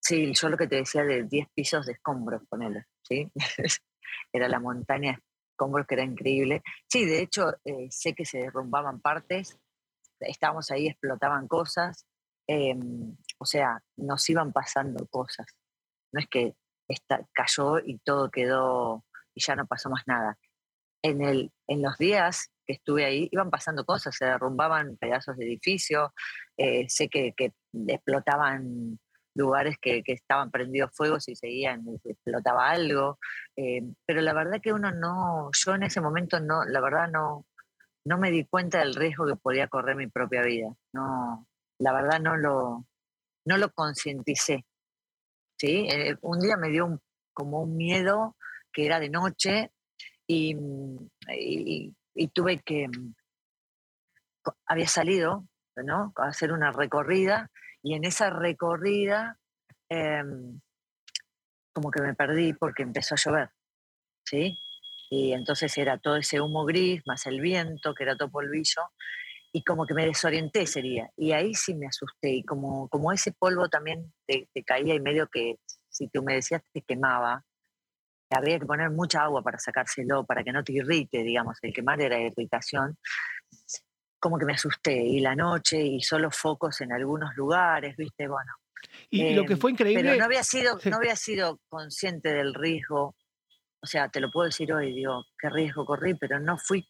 Sí, 0.00 0.32
yo 0.32 0.48
lo 0.48 0.56
que 0.56 0.66
te 0.66 0.76
decía 0.76 1.04
de 1.04 1.24
10 1.24 1.48
pisos 1.54 1.86
de 1.86 1.92
escombros, 1.92 2.42
ponele, 2.48 2.86
¿sí? 3.02 3.30
era 4.32 4.48
la 4.48 4.58
montaña 4.58 5.12
de 5.12 5.22
escombros 5.50 5.86
que 5.86 5.94
era 5.96 6.04
increíble. 6.04 6.62
Sí, 6.88 7.04
de 7.04 7.20
hecho, 7.20 7.52
eh, 7.64 7.88
sé 7.90 8.14
que 8.14 8.24
se 8.24 8.38
derrumbaban 8.38 9.00
partes, 9.00 9.58
estábamos 10.20 10.70
ahí, 10.70 10.88
explotaban 10.88 11.48
cosas, 11.48 12.06
em, 12.46 13.16
o 13.38 13.46
sea, 13.46 13.80
nos 13.96 14.28
iban 14.30 14.52
pasando 14.52 15.06
cosas. 15.08 15.46
No 16.12 16.20
es 16.20 16.28
que 16.28 16.54
cayó 17.32 17.78
y 17.80 17.98
todo 17.98 18.30
quedó 18.30 19.04
y 19.34 19.42
ya 19.44 19.56
no 19.56 19.66
pasó 19.66 19.90
más 19.90 20.04
nada 20.06 20.38
en, 21.06 21.22
el, 21.22 21.52
en 21.66 21.82
los 21.82 21.96
días 21.98 22.50
que 22.66 22.74
estuve 22.74 23.04
ahí 23.04 23.28
iban 23.30 23.50
pasando 23.50 23.84
cosas, 23.84 24.16
se 24.16 24.24
derrumbaban 24.24 24.96
pedazos 24.96 25.36
de 25.36 25.44
edificios, 25.44 26.10
eh, 26.56 26.86
sé 26.88 27.08
que, 27.08 27.34
explotaban 27.88 28.98
lugares 29.34 29.76
que, 29.80 30.02
estaban 30.06 30.50
prendidos 30.50 30.90
fuegos 30.94 31.28
y 31.28 31.36
seguían, 31.36 31.84
explotaba 32.04 32.70
algo, 32.70 33.18
eh, 33.56 33.82
pero 34.04 34.20
la 34.20 34.32
verdad 34.32 34.60
que 34.60 34.72
uno 34.72 34.90
no, 34.90 35.50
yo 35.52 35.74
en 35.74 35.84
ese 35.84 36.00
momento 36.00 36.40
no, 36.40 36.64
la 36.64 36.80
verdad 36.80 37.08
no, 37.08 37.46
no 38.04 38.18
me 38.18 38.30
di 38.30 38.44
cuenta 38.44 38.80
del 38.80 38.94
riesgo 38.94 39.26
que 39.26 39.36
podía 39.36 39.68
correr 39.68 39.94
mi 39.94 40.08
propia 40.08 40.42
vida, 40.42 40.74
no, 40.92 41.46
la 41.78 41.92
verdad 41.92 42.20
no 42.20 42.36
lo, 42.36 42.86
no 43.44 43.56
lo 43.58 43.72
concienticé, 43.72 44.64
¿sí? 45.58 45.88
Eh, 45.90 46.16
un 46.22 46.40
día 46.40 46.56
me 46.56 46.70
dio 46.70 47.00
como 47.32 47.62
un 47.62 47.76
miedo 47.76 48.36
que 48.72 48.86
era 48.86 49.00
de 49.00 49.10
noche, 49.10 49.72
Mm, 50.28 51.06
y, 51.28 52.28
tuve 52.32 52.60
que, 52.62 52.88
mm, 52.88 53.14
había 54.66 54.88
salido, 54.88 55.46
¿no? 55.76 56.12
A 56.16 56.28
hacer 56.28 56.52
una 56.52 56.72
recorrida 56.72 57.50
y 57.82 57.94
en 57.94 58.04
esa 58.04 58.30
recorrida 58.30 59.38
em, 59.88 60.60
como 61.72 61.90
que 61.90 62.02
me 62.02 62.14
perdí 62.14 62.52
porque 62.54 62.82
empezó 62.82 63.14
a 63.14 63.18
llover, 63.18 63.50
¿sí? 64.24 64.58
Y 65.10 65.32
entonces 65.32 65.76
era 65.78 65.98
todo 65.98 66.16
ese 66.16 66.40
humo 66.40 66.64
gris, 66.64 67.02
más 67.06 67.26
el 67.26 67.40
viento, 67.40 67.94
que 67.94 68.04
era 68.04 68.16
todo 68.16 68.30
polvillo, 68.30 68.82
y 69.56 69.62
como 69.62 69.86
que 69.86 69.94
me 69.94 70.04
desorienté 70.04 70.66
sería. 70.66 71.10
Y 71.16 71.32
ahí 71.32 71.54
sí 71.54 71.74
me 71.74 71.86
asusté, 71.86 72.28
y 72.28 72.44
como, 72.44 72.90
como 72.90 73.10
ese 73.10 73.32
polvo 73.32 73.70
también 73.70 74.12
te, 74.26 74.50
te 74.52 74.62
caía 74.62 74.94
y 74.94 75.00
medio 75.00 75.28
que 75.28 75.56
si 75.88 76.08
tú 76.08 76.22
me 76.22 76.34
decías 76.34 76.60
te 76.74 76.82
quemaba, 76.82 77.42
habría 78.28 78.58
que 78.58 78.66
poner 78.66 78.90
mucha 78.90 79.22
agua 79.22 79.40
para 79.40 79.58
sacárselo, 79.58 80.26
para 80.26 80.44
que 80.44 80.52
no 80.52 80.62
te 80.62 80.74
irrite, 80.74 81.22
digamos, 81.22 81.56
el 81.62 81.72
quemar 81.72 82.02
era 82.02 82.20
irritación, 82.20 82.98
como 84.20 84.38
que 84.38 84.44
me 84.44 84.52
asusté, 84.52 84.94
y 84.94 85.20
la 85.20 85.34
noche, 85.34 85.80
y 85.80 86.02
solo 86.02 86.30
focos 86.30 86.82
en 86.82 86.92
algunos 86.92 87.34
lugares, 87.34 87.96
viste, 87.96 88.28
bueno. 88.28 88.52
Y 89.08 89.32
lo 89.32 89.46
que 89.46 89.54
em, 89.54 89.58
fue 89.58 89.70
increíble... 89.70 90.02
Pero 90.02 90.18
no 90.18 90.24
había, 90.26 90.42
sido, 90.42 90.78
no 90.84 90.96
había 90.96 91.16
sido 91.16 91.60
consciente 91.70 92.30
del 92.34 92.52
riesgo, 92.52 93.16
o 93.80 93.86
sea, 93.86 94.10
te 94.10 94.20
lo 94.20 94.30
puedo 94.30 94.44
decir 94.48 94.70
hoy, 94.74 94.92
digo, 94.92 95.24
qué 95.38 95.48
riesgo 95.48 95.86
corrí, 95.86 96.12
pero 96.12 96.38
no 96.40 96.58
fui 96.58 96.86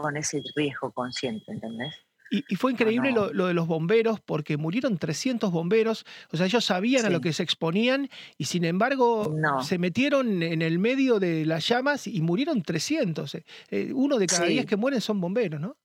con 0.00 0.16
ese 0.16 0.42
riesgo 0.54 0.92
consciente, 0.92 1.52
¿entendés? 1.52 1.94
Y, 2.30 2.54
fue 2.54 2.70
increíble 2.70 3.10
Lo, 3.10 3.28
de 3.28 3.54
los 3.54 3.66
bomberos, 3.66 4.20
porque 4.20 4.56
murieron 4.56 4.98
300 4.98 5.50
bomberos, 5.50 6.06
o 6.30 6.36
sea, 6.36 6.46
ellos 6.46 6.64
sabían 6.64 7.04
a 7.04 7.10
lo 7.10 7.20
que 7.20 7.32
se 7.32 7.42
exponían 7.42 8.08
y 8.38 8.44
sin 8.44 8.64
embargo 8.64 9.34
se 9.62 9.78
metieron 9.78 10.40
en 10.44 10.62
el 10.62 10.78
medio 10.78 11.18
de 11.18 11.44
las 11.44 11.66
llamas 11.66 12.06
y 12.06 12.20
murieron 12.22 12.62
300. 12.62 13.34
Eh, 13.34 13.44
eh, 13.70 13.92
uno 13.92 14.16
de 14.18 14.28
cada 14.28 14.46
diez 14.46 14.64
que 14.64 14.76
mueren 14.76 15.00
son 15.00 15.20
bomberos, 15.20 15.60
¿no? 15.60 15.76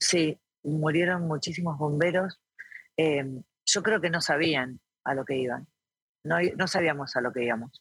Sí, 0.00 0.38
murieron 0.62 1.28
muchísimos 1.28 1.76
bomberos. 1.76 2.40
Em, 2.96 3.42
yo 3.66 3.82
creo 3.82 4.00
que 4.00 4.08
no 4.08 4.22
sabían 4.22 4.80
a 5.04 5.14
lo 5.14 5.26
que 5.26 5.36
iban, 5.36 5.66
no, 6.24 6.36
no 6.56 6.66
sabíamos 6.66 7.14
a 7.16 7.20
lo 7.20 7.30
que 7.30 7.44
íbamos. 7.44 7.78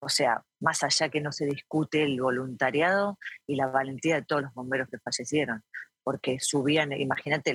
O 0.00 0.08
sea, 0.08 0.42
más 0.60 0.82
allá 0.82 1.08
que 1.10 1.20
no 1.20 1.30
se 1.30 1.46
discute 1.46 2.02
el 2.02 2.20
voluntariado 2.20 3.18
y 3.46 3.56
la 3.56 3.66
valentía 3.66 4.16
de 4.16 4.22
todos 4.22 4.42
los 4.42 4.54
bomberos 4.54 4.88
que 4.88 4.98
fallecieron, 4.98 5.62
porque 6.02 6.38
subían, 6.40 6.92
imagínate, 6.92 7.54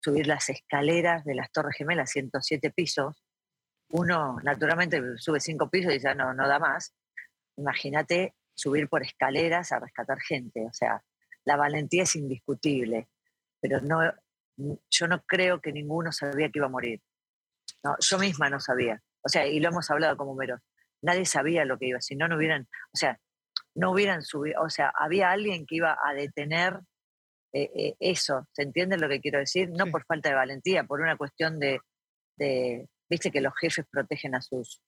subir 0.00 0.26
las 0.26 0.48
escaleras 0.48 1.24
de 1.24 1.34
las 1.34 1.50
Torres 1.50 1.76
Gemelas, 1.76 2.10
107 2.10 2.70
pisos, 2.70 3.22
uno 3.88 4.38
naturalmente 4.42 5.02
sube 5.18 5.40
cinco 5.40 5.68
pisos 5.68 5.92
y 5.94 5.98
ya 5.98 6.14
no, 6.14 6.32
no 6.32 6.48
da 6.48 6.58
más. 6.58 6.94
Imagínate 7.56 8.34
subir 8.54 8.88
por 8.88 9.02
escaleras 9.02 9.72
a 9.72 9.80
rescatar 9.80 10.18
gente, 10.20 10.64
o 10.64 10.72
sea, 10.72 11.02
la 11.44 11.56
valentía 11.56 12.04
es 12.04 12.16
indiscutible, 12.16 13.08
pero 13.60 13.80
no, 13.80 14.00
yo 14.90 15.08
no 15.08 15.22
creo 15.24 15.60
que 15.60 15.72
ninguno 15.72 16.12
sabía 16.12 16.48
que 16.50 16.58
iba 16.58 16.66
a 16.66 16.70
morir. 16.70 17.00
No, 17.82 17.96
yo 17.98 18.18
misma 18.18 18.48
no 18.48 18.60
sabía. 18.60 19.02
O 19.22 19.28
sea, 19.28 19.46
y 19.46 19.60
lo 19.60 19.68
hemos 19.68 19.90
hablado 19.90 20.16
como 20.16 20.34
meros. 20.34 20.60
Nadie 21.02 21.26
sabía 21.26 21.64
lo 21.64 21.78
que 21.78 21.88
iba, 21.88 22.00
si 22.00 22.16
no, 22.16 22.28
no 22.28 22.36
hubieran, 22.36 22.68
o 22.92 22.96
sea, 22.96 23.18
no 23.74 23.90
hubieran 23.92 24.22
subido, 24.22 24.62
o 24.62 24.70
sea, 24.70 24.92
había 24.96 25.30
alguien 25.30 25.66
que 25.66 25.76
iba 25.76 25.98
a 26.04 26.14
detener 26.14 26.80
eh, 27.54 27.70
eh, 27.74 27.96
eso, 28.00 28.48
¿se 28.52 28.62
entiende 28.62 28.96
lo 28.96 29.08
que 29.08 29.20
quiero 29.20 29.38
decir? 29.38 29.70
No 29.70 29.86
por 29.86 30.06
falta 30.06 30.30
de 30.30 30.34
valentía, 30.34 30.84
por 30.84 31.00
una 31.00 31.16
cuestión 31.18 31.58
de, 31.58 31.80
viste 33.10 33.30
que 33.30 33.42
los 33.42 33.52
jefes 33.60 33.84
protegen 33.90 34.34
a 34.34 34.40
sus, 34.40 34.80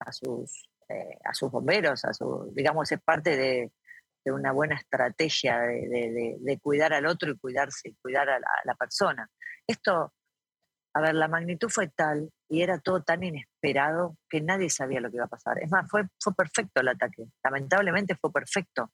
a 0.00 0.10
sus, 0.12 0.68
eh, 0.88 1.18
a 1.24 1.32
sus 1.32 1.50
bomberos, 1.50 2.04
a 2.04 2.12
su, 2.12 2.50
digamos, 2.54 2.90
es 2.90 3.00
parte 3.00 3.36
de, 3.36 3.72
una 4.28 4.50
buena 4.50 4.74
estrategia 4.74 5.60
de, 5.60 6.58
cuidar 6.60 6.92
al 6.92 7.06
otro 7.06 7.30
y 7.30 7.38
cuidarse, 7.38 7.94
cuidar 8.02 8.28
a 8.28 8.40
la, 8.40 8.74
persona. 8.74 9.30
Esto, 9.64 10.12
a 10.94 11.00
ver, 11.00 11.14
la 11.14 11.28
magnitud 11.28 11.68
fue 11.68 11.86
tal 11.94 12.28
y 12.48 12.62
era 12.62 12.78
todo 12.78 13.02
tan 13.02 13.22
inesperado 13.22 14.16
que 14.28 14.40
nadie 14.40 14.70
sabía 14.70 15.00
lo 15.00 15.10
que 15.10 15.16
iba 15.16 15.24
a 15.24 15.28
pasar. 15.28 15.58
Es 15.62 15.70
más, 15.70 15.88
fue, 15.90 16.04
fue 16.20 16.34
perfecto 16.34 16.80
el 16.80 16.88
ataque. 16.88 17.26
Lamentablemente 17.42 18.14
fue 18.16 18.32
perfecto. 18.32 18.90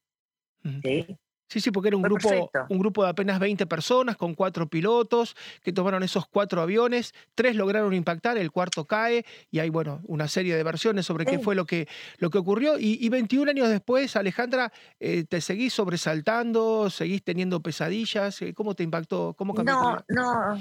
¿sí? 0.83 1.19
Sí, 1.53 1.61
sí, 1.61 1.71
porque 1.71 1.89
era 1.89 1.99
un 1.99 2.03
grupo, 2.03 2.51
un 2.71 2.79
grupo 2.79 3.05
de 3.05 3.11
apenas 3.11 3.39
20 3.39 3.67
personas 3.67 4.17
con 4.17 4.35
cuatro 4.35 4.69
pilotos 4.69 5.37
que 5.63 5.71
tomaron 5.71 6.03
esos 6.03 6.27
cuatro 6.27 6.63
aviones, 6.63 7.13
tres 7.35 7.57
lograron 7.57 7.93
impactar, 7.93 8.39
el 8.39 8.51
cuarto 8.51 8.87
cae 8.87 9.27
y 9.51 9.59
hay, 9.59 9.69
bueno, 9.69 10.01
una 10.05 10.29
serie 10.29 10.57
de 10.57 10.63
versiones 10.63 11.05
sobre 11.05 11.27
qué 11.27 11.39
fue 11.41 11.55
lo 11.55 11.67
que, 11.67 11.89
lo 12.17 12.31
que 12.31 12.39
ocurrió. 12.39 12.79
Y, 12.79 13.07
21 13.07 13.51
años 13.51 13.69
después, 13.69 14.17
Alejandra, 14.17 14.73
eh, 14.99 15.25
¿te 15.25 15.43
seguís 15.43 15.75
sobresaltando? 15.75 16.89
¿Seguís 16.89 17.23
teniendo 17.23 17.61
pesadillas? 17.61 18.41
¿Cómo 18.55 18.75
te 18.75 18.85
impactó? 18.85 19.35
¿Cómo 19.37 19.53
cambió? 19.53 19.75
No, 19.75 20.05
no, 20.09 20.59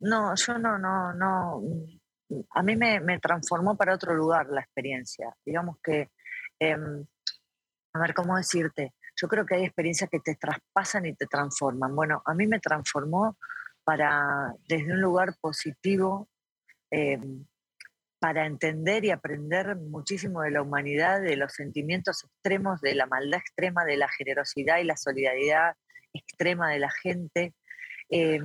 no, 0.00 0.34
yo 0.34 0.58
no, 0.58 0.76
no, 0.76 1.14
no. 1.14 1.62
A 2.50 2.62
mí 2.62 2.76
me, 2.76 3.18
transformó 3.20 3.76
para 3.76 3.94
otro 3.94 4.14
lugar 4.14 4.46
la 4.48 4.60
experiencia. 4.60 5.34
Digamos 5.44 5.76
que, 5.82 6.10
em, 6.58 7.04
a 7.92 7.98
ver, 7.98 8.14
¿cómo 8.14 8.36
decirte? 8.36 8.94
yo 9.16 9.28
creo 9.28 9.46
que 9.46 9.54
hay 9.54 9.64
experiencias 9.64 10.10
que 10.10 10.20
te 10.20 10.34
traspasan 10.34 11.06
y 11.06 11.14
te 11.14 11.26
transforman. 11.26 11.94
Bueno, 11.94 12.22
a 12.24 12.34
mí 12.34 12.46
me 12.46 12.60
transformó 12.60 13.36
para, 13.84 14.54
desde 14.68 14.92
un 14.92 15.00
lugar 15.00 15.34
positivo, 15.40 16.28
eh, 16.90 17.20
para 18.18 18.46
entender 18.46 19.04
y 19.04 19.10
aprender 19.10 19.76
muchísimo 19.76 20.42
de 20.42 20.50
la 20.50 20.62
humanidad, 20.62 21.20
de 21.20 21.36
los 21.36 21.52
sentimientos 21.52 22.24
extremos, 22.24 22.80
de 22.80 22.94
la 22.94 23.06
maldad 23.06 23.38
extrema, 23.38 23.84
de 23.84 23.98
la 23.98 24.08
generosidad 24.08 24.78
y 24.78 24.84
la 24.84 24.96
solidaridad 24.96 25.74
extrema 26.12 26.70
de 26.70 26.78
la 26.78 26.90
gente. 26.90 27.54
Eh, 28.08 28.40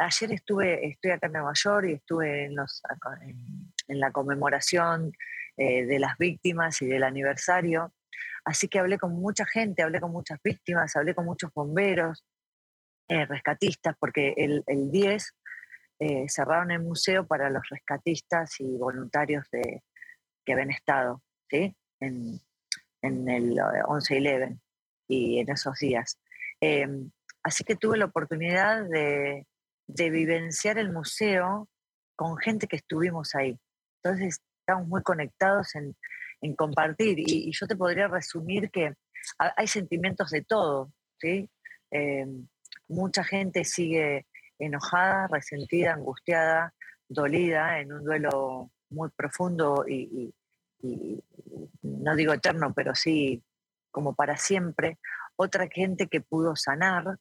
ayer 0.00 0.32
estuve, 0.32 0.86
estoy 0.86 1.12
acá 1.12 1.26
en 1.26 1.34
Nueva 1.34 1.52
York 1.54 1.86
y 1.88 1.92
estuve 1.92 2.46
en, 2.46 2.56
los, 2.56 2.82
en, 3.88 4.00
la 4.00 4.10
conmemoración 4.10 5.12
eh, 5.56 5.84
de 5.84 5.98
las 5.98 6.16
víctimas 6.18 6.80
y 6.82 6.86
del 6.86 7.04
aniversario. 7.04 7.92
Así 8.44 8.68
que 8.68 8.78
hablé 8.78 8.98
con 8.98 9.12
mucha 9.12 9.44
gente, 9.46 9.82
hablé 9.82 10.00
con 10.00 10.12
muchas 10.12 10.40
víctimas, 10.42 10.96
hablé 10.96 11.14
con 11.14 11.26
muchos 11.26 11.52
bomberos, 11.52 12.24
eh, 13.08 13.26
rescatistas, 13.26 13.96
porque 13.98 14.34
el, 14.36 14.90
10 14.90 15.34
eh, 15.98 16.28
cerraron 16.28 16.70
el 16.70 16.80
museo 16.80 17.26
para 17.26 17.50
los 17.50 17.68
rescatistas 17.68 18.60
y 18.60 18.78
voluntarios 18.78 19.46
de, 19.50 19.82
que 20.44 20.52
habían 20.52 20.70
estado 20.70 21.22
¿sí? 21.50 21.76
en, 22.00 22.40
el 23.02 23.56
11-11 23.56 24.26
eh, 24.26 24.56
y 25.08 25.38
en 25.40 25.50
esos 25.50 25.78
días. 25.78 26.18
Em, 26.60 27.10
así 27.42 27.64
que 27.64 27.76
tuve 27.76 27.98
la 27.98 28.06
oportunidad 28.06 28.84
de, 28.84 29.46
de 29.94 30.10
vivenciar 30.10 30.78
el 30.78 30.92
museo 30.92 31.68
con 32.16 32.36
gente 32.36 32.66
que 32.66 32.76
estuvimos 32.76 33.34
ahí. 33.34 33.58
Entonces, 34.02 34.40
estamos 34.60 34.86
muy 34.88 35.02
conectados 35.02 35.74
en, 35.74 35.96
en 36.40 36.54
compartir. 36.54 37.18
Y, 37.18 37.50
yo 37.52 37.66
te 37.66 37.76
podría 37.76 38.08
resumir 38.08 38.70
que 38.70 38.94
hay 39.38 39.66
sentimientos 39.66 40.30
de 40.30 40.42
todo, 40.42 40.92
¿sí? 41.18 41.48
Eh, 41.90 42.26
mucha 42.88 43.24
gente 43.24 43.64
sigue 43.64 44.26
enojada, 44.58 45.28
resentida, 45.28 45.94
angustiada, 45.94 46.74
dolida 47.08 47.80
en 47.80 47.92
un 47.92 48.04
duelo 48.04 48.70
muy 48.90 49.10
profundo 49.10 49.84
y, 49.88 50.32
no 51.82 52.16
digo 52.16 52.32
eterno, 52.32 52.72
pero 52.74 52.94
sí 52.94 53.42
como 53.90 54.14
para 54.14 54.36
siempre. 54.36 54.98
Otra 55.36 55.68
gente 55.68 56.06
que 56.06 56.20
pudo 56.22 56.56
sanar 56.56 57.18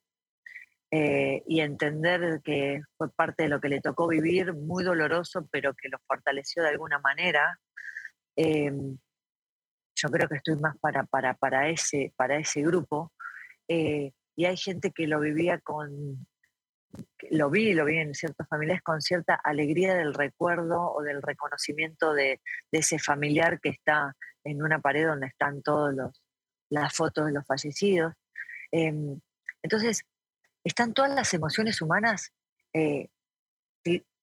eh, 0.91 1.43
y 1.47 1.61
entender 1.61 2.41
que 2.43 2.81
fue 2.97 3.11
parte 3.11 3.43
de 3.43 3.49
lo 3.49 3.61
que 3.61 3.69
le 3.69 3.81
tocó 3.81 4.07
vivir, 4.07 4.53
muy 4.53 4.83
doloroso, 4.83 5.47
pero 5.51 5.73
que 5.75 5.89
lo 5.89 5.99
fortaleció 6.07 6.63
de 6.63 6.69
alguna 6.69 6.99
manera. 6.99 7.59
Eh, 8.35 8.71
yo 9.95 10.09
creo 10.09 10.27
que 10.27 10.37
estoy 10.37 10.55
más 10.55 10.77
para, 10.77 11.03
para, 11.03 11.33
para, 11.35 11.69
ese, 11.69 12.13
para 12.15 12.37
ese 12.37 12.61
grupo. 12.61 13.11
Eh, 13.67 14.13
y 14.35 14.45
hay 14.45 14.57
gente 14.57 14.91
que 14.91 15.05
lo 15.05 15.19
vivía 15.19 15.59
con, 15.59 16.25
lo 17.29 17.49
vi, 17.49 17.73
lo 17.73 17.85
vi 17.85 17.97
en 17.97 18.13
ciertas 18.13 18.47
familias 18.47 18.81
con 18.81 19.01
cierta 19.01 19.35
alegría 19.35 19.95
del 19.95 20.13
recuerdo 20.13 20.91
o 20.91 21.03
del 21.03 21.21
reconocimiento 21.21 22.13
de, 22.13 22.41
ese 22.71 22.99
familiar 22.99 23.59
que 23.59 23.69
está 23.69 24.15
en 24.43 24.63
una 24.63 24.79
pared 24.79 25.05
donde 25.05 25.27
están 25.27 25.61
todas 25.61 25.95
las 26.69 26.95
fotos 26.95 27.27
de 27.27 27.33
los 27.33 27.45
fallecidos. 27.45 28.13
Em, 28.71 29.19
entonces, 29.61 30.03
están 30.63 30.93
todas 30.93 31.13
las 31.13 31.33
emociones 31.33 31.81
humanas 31.81 32.33
eh, 32.73 33.09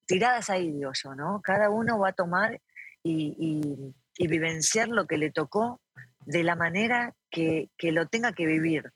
tiradas 0.07 0.50
ahí, 0.50 0.73
digo 0.73 0.93
yo, 0.95 1.14
¿no? 1.14 1.40
Cada 1.43 1.71
uno 1.71 1.99
va 1.99 2.11
a 2.11 2.12
tomar 2.12 2.61
y 3.02 3.95
vivenciar 4.19 4.88
lo 4.88 5.07
que 5.07 5.16
le 5.16 5.31
tocó 5.31 5.81
de 6.26 6.43
la 6.43 6.57
manera 6.57 7.14
que, 7.31 7.71
lo 7.81 8.07
tenga 8.07 8.33
que 8.33 8.47
vivir. 8.47 8.93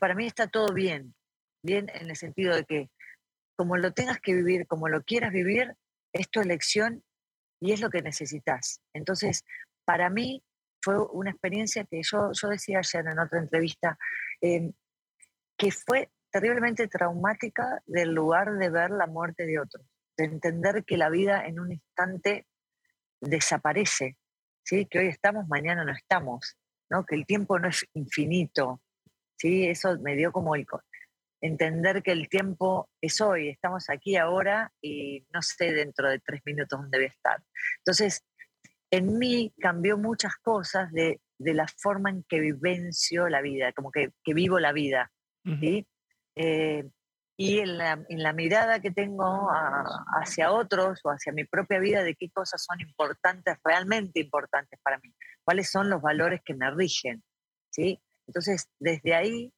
Para 0.00 0.14
mí 0.14 0.26
está 0.26 0.46
todo 0.46 0.72
bien, 0.72 1.14
bien 1.62 1.90
en 1.92 2.08
el 2.08 2.16
sentido 2.16 2.54
de 2.54 2.64
que 2.64 2.90
como 3.56 3.76
lo 3.76 3.92
tengas 3.92 4.20
que 4.20 4.34
vivir, 4.34 4.66
como 4.66 4.88
lo 4.88 5.02
quieras 5.02 5.32
vivir, 5.32 5.74
es 6.12 6.30
tu 6.30 6.40
elección 6.40 7.04
y 7.60 7.72
es 7.72 7.80
lo 7.80 7.90
que 7.90 8.00
necesitas. 8.00 8.80
Entonces, 8.94 9.44
para 9.84 10.08
mí 10.08 10.42
fue 10.82 10.96
una 11.12 11.30
experiencia 11.30 11.84
que 11.84 12.00
yo, 12.02 12.30
yo 12.32 12.48
decía 12.48 12.78
ayer 12.78 13.06
en 13.06 13.18
otra 13.18 13.38
entrevista, 13.40 13.98
em, 14.40 14.72
que 15.58 15.70
fue 15.70 16.10
terriblemente 16.32 16.88
traumática 16.88 17.82
del 17.86 18.12
lugar 18.14 18.54
de 18.54 18.70
ver 18.70 18.90
la 18.90 19.06
muerte 19.06 19.44
de 19.44 19.60
otros, 19.60 19.86
de 20.16 20.24
entender 20.24 20.84
que 20.84 20.96
la 20.96 21.10
vida 21.10 21.44
en 21.46 21.60
un 21.60 21.72
instante 21.72 22.46
desaparece 23.20 24.16
¿sí? 24.64 24.86
que 24.86 24.98
hoy 24.98 25.08
estamos, 25.08 25.46
mañana 25.46 25.84
no 25.84 25.92
estamos, 25.92 26.56
¿no? 26.90 27.04
que 27.04 27.16
el 27.16 27.26
tiempo 27.26 27.58
no 27.58 27.68
es 27.68 27.84
infinito. 27.92 28.80
¿sí? 29.36 29.66
Eso 29.68 29.98
me 30.00 30.16
dio 30.16 30.32
como 30.32 30.56
el, 30.56 30.66
entender 31.42 32.02
que 32.02 32.12
el 32.12 32.28
tiempo 32.30 32.88
es 33.00 33.20
hoy, 33.20 33.50
estamos 33.50 33.90
aquí 33.90 34.16
ahora 34.16 34.72
y 34.80 35.26
no 35.34 35.42
sé 35.42 35.72
dentro 35.72 36.08
de 36.08 36.18
tres 36.18 36.40
minutos 36.46 36.80
dónde 36.80 36.96
voy 36.98 37.06
a 37.06 37.10
estar. 37.10 37.42
Entonces, 37.78 38.24
en 38.90 39.18
mí 39.18 39.52
cambió 39.60 39.98
muchas 39.98 40.36
cosas 40.36 40.90
de, 40.92 41.20
de 41.38 41.54
la 41.54 41.66
forma 41.66 42.08
en 42.08 42.24
que 42.26 42.40
vivencio 42.40 43.28
la 43.28 43.42
vida, 43.42 43.72
como 43.72 43.90
que, 43.90 44.12
que 44.24 44.32
vivo 44.32 44.58
la 44.58 44.72
vida. 44.72 45.12
¿sí? 45.44 45.86
Y 46.34 47.58
en 47.58 47.78
la, 47.78 48.32
mirada 48.32 48.80
que 48.80 48.90
tengo 48.90 49.48
hacia 50.20 50.52
otros 50.52 51.00
o 51.02 51.10
hacia 51.10 51.32
mi 51.32 51.44
propia 51.44 51.78
vida 51.80 52.02
de 52.02 52.14
qué 52.14 52.30
cosas 52.30 52.64
son 52.64 52.80
importantes, 52.80 53.56
realmente 53.64 54.20
importantes 54.20 54.78
para 54.82 54.98
mí, 54.98 55.14
cuáles 55.42 55.70
son 55.70 55.90
los 55.90 56.00
valores 56.00 56.40
que 56.44 56.54
me 56.54 56.70
rigen. 56.70 57.22
¿sí? 57.70 58.00
Entonces, 58.26 58.68
desde 58.78 59.14
ahí 59.14 59.52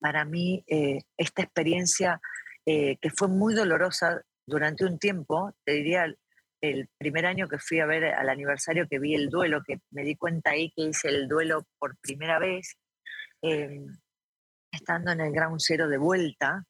para 0.00 0.24
mí 0.24 0.64
eh, 0.66 0.98
esta 1.16 1.42
experiencia 1.42 2.20
eh, 2.66 2.96
que 3.00 3.10
fue 3.10 3.28
muy 3.28 3.54
dolorosa 3.54 4.20
durante 4.46 4.84
un 4.84 4.98
tiempo, 4.98 5.54
te 5.64 5.72
diría 5.72 6.06
el 6.60 6.88
primer 6.98 7.26
año 7.26 7.48
que 7.48 7.58
fui 7.58 7.80
a 7.80 7.86
ver 7.86 8.04
al 8.04 8.28
aniversario 8.28 8.86
que 8.88 8.98
vi 8.98 9.14
el 9.14 9.30
duelo, 9.30 9.62
que 9.66 9.78
me 9.90 10.02
di 10.02 10.16
cuenta 10.16 10.50
ahí 10.50 10.70
que 10.76 10.82
hice 10.82 11.08
el 11.08 11.28
duelo 11.28 11.66
por 11.78 11.96
primera 12.00 12.38
vez, 12.38 12.76
em, 13.40 13.86
estando 14.72 15.12
en 15.12 15.20
el 15.20 15.32
ground 15.32 15.60
zero 15.60 15.88
de 15.88 15.98
vuelta, 15.98 16.64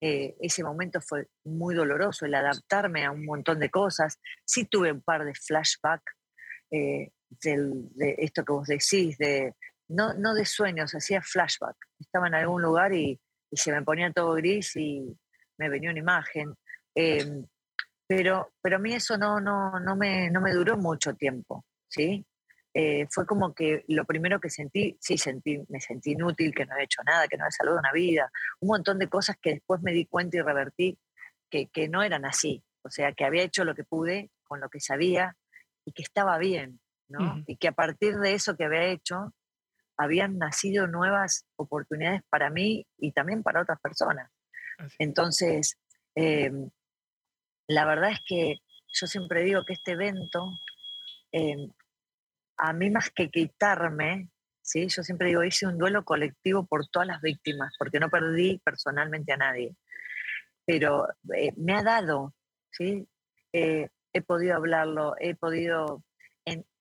eh, 0.00 0.36
ese 0.40 0.64
momento 0.64 1.00
fue 1.00 1.28
muy 1.44 1.74
doloroso, 1.74 2.26
el 2.26 2.34
adaptarme 2.34 3.04
a 3.04 3.10
un 3.10 3.24
montón 3.24 3.60
de 3.60 3.70
cosas. 3.70 4.18
Sí 4.44 4.64
tuve 4.64 4.92
un 4.92 5.02
par 5.02 5.24
de 5.24 5.34
flashbacks 5.34 6.12
eh, 6.70 7.10
de 7.28 8.14
esto 8.18 8.44
que 8.44 8.52
vos 8.52 8.66
decís, 8.66 9.16
de, 9.18 9.54
no, 9.88 10.14
no 10.14 10.34
de 10.34 10.44
sueños, 10.44 10.94
hacía 10.94 11.22
flashback. 11.22 11.76
Estaba 11.98 12.26
en 12.26 12.34
algún 12.34 12.62
lugar 12.62 12.92
y, 12.92 13.20
se 13.52 13.72
me 13.72 13.82
ponía 13.82 14.12
todo 14.12 14.34
gris 14.34 14.76
y 14.76 15.16
me 15.56 15.68
venía 15.68 15.90
una 15.90 16.00
imagen. 16.00 16.54
Em, 16.94 17.46
pero, 18.06 18.52
pero 18.60 18.76
a 18.76 18.78
mí 18.78 18.92
eso 18.92 19.16
no, 19.16 19.40
no, 19.40 19.80
no, 19.80 19.96
me, 19.96 20.30
no 20.30 20.40
me 20.40 20.52
duró 20.52 20.76
mucho 20.76 21.14
tiempo, 21.14 21.64
¿sí? 21.88 22.26
Eh, 22.78 23.06
fue 23.10 23.24
como 23.24 23.54
que 23.54 23.86
lo 23.88 24.04
primero 24.04 24.38
que 24.38 24.50
sentí, 24.50 24.98
sí, 25.00 25.16
sentí, 25.16 25.64
me 25.70 25.80
sentí 25.80 26.12
inútil, 26.12 26.54
que 26.54 26.66
no 26.66 26.76
he 26.76 26.84
hecho 26.84 27.02
nada, 27.04 27.26
que 27.26 27.38
no 27.38 27.46
he 27.46 27.50
salvado 27.50 27.78
una 27.78 27.90
vida, 27.90 28.30
un 28.60 28.68
montón 28.68 28.98
de 28.98 29.08
cosas 29.08 29.38
que 29.40 29.54
después 29.54 29.80
me 29.80 29.92
di 29.92 30.04
cuenta 30.04 30.36
y 30.36 30.42
revertí 30.42 30.98
que, 31.48 31.68
que 31.68 31.88
no 31.88 32.02
eran 32.02 32.26
así, 32.26 32.62
o 32.82 32.90
sea, 32.90 33.12
que 33.12 33.24
había 33.24 33.44
hecho 33.44 33.64
lo 33.64 33.74
que 33.74 33.84
pude 33.84 34.30
con 34.44 34.60
lo 34.60 34.68
que 34.68 34.80
sabía 34.80 35.34
y 35.86 35.92
que 35.92 36.02
estaba 36.02 36.36
bien, 36.36 36.78
¿no? 37.08 37.42
Y 37.46 37.56
que 37.56 37.68
a 37.68 37.72
partir 37.72 38.18
de 38.18 38.34
eso 38.34 38.58
que 38.58 38.66
había 38.66 38.84
hecho, 38.84 39.32
habían 39.96 40.36
nacido 40.36 40.86
nuevas 40.86 41.46
oportunidades 41.56 42.24
para 42.28 42.50
mí 42.50 42.86
y 42.98 43.12
también 43.12 43.42
para 43.42 43.62
otras 43.62 43.80
personas. 43.80 44.30
Entonces, 44.98 45.78
em, 46.14 46.68
la 47.68 47.86
verdad 47.86 48.10
es 48.10 48.20
que 48.28 48.58
yo 48.92 49.06
siempre 49.06 49.44
digo 49.44 49.64
que 49.64 49.72
este 49.72 49.92
evento, 49.92 50.50
em, 51.32 51.72
a 52.56 52.72
mí 52.72 52.90
más 52.90 53.10
que 53.10 53.30
quitarme, 53.30 54.30
¿sí? 54.62 54.88
yo 54.88 55.02
siempre 55.02 55.28
digo, 55.28 55.44
hice 55.44 55.66
un 55.66 55.78
duelo 55.78 56.04
colectivo 56.04 56.66
por 56.66 56.86
todas 56.88 57.08
las 57.08 57.20
víctimas, 57.20 57.74
porque 57.78 58.00
no 58.00 58.10
perdí 58.10 58.60
personalmente 58.64 59.32
a 59.32 59.36
nadie, 59.36 59.76
pero 60.64 61.06
eh, 61.34 61.52
me 61.56 61.74
ha 61.74 61.82
dado, 61.82 62.34
¿sí? 62.70 63.08
Eh, 63.52 63.88
he 64.12 64.22
podido 64.22 64.56
hablarlo, 64.56 65.14
he 65.18 65.34
podido 65.34 66.02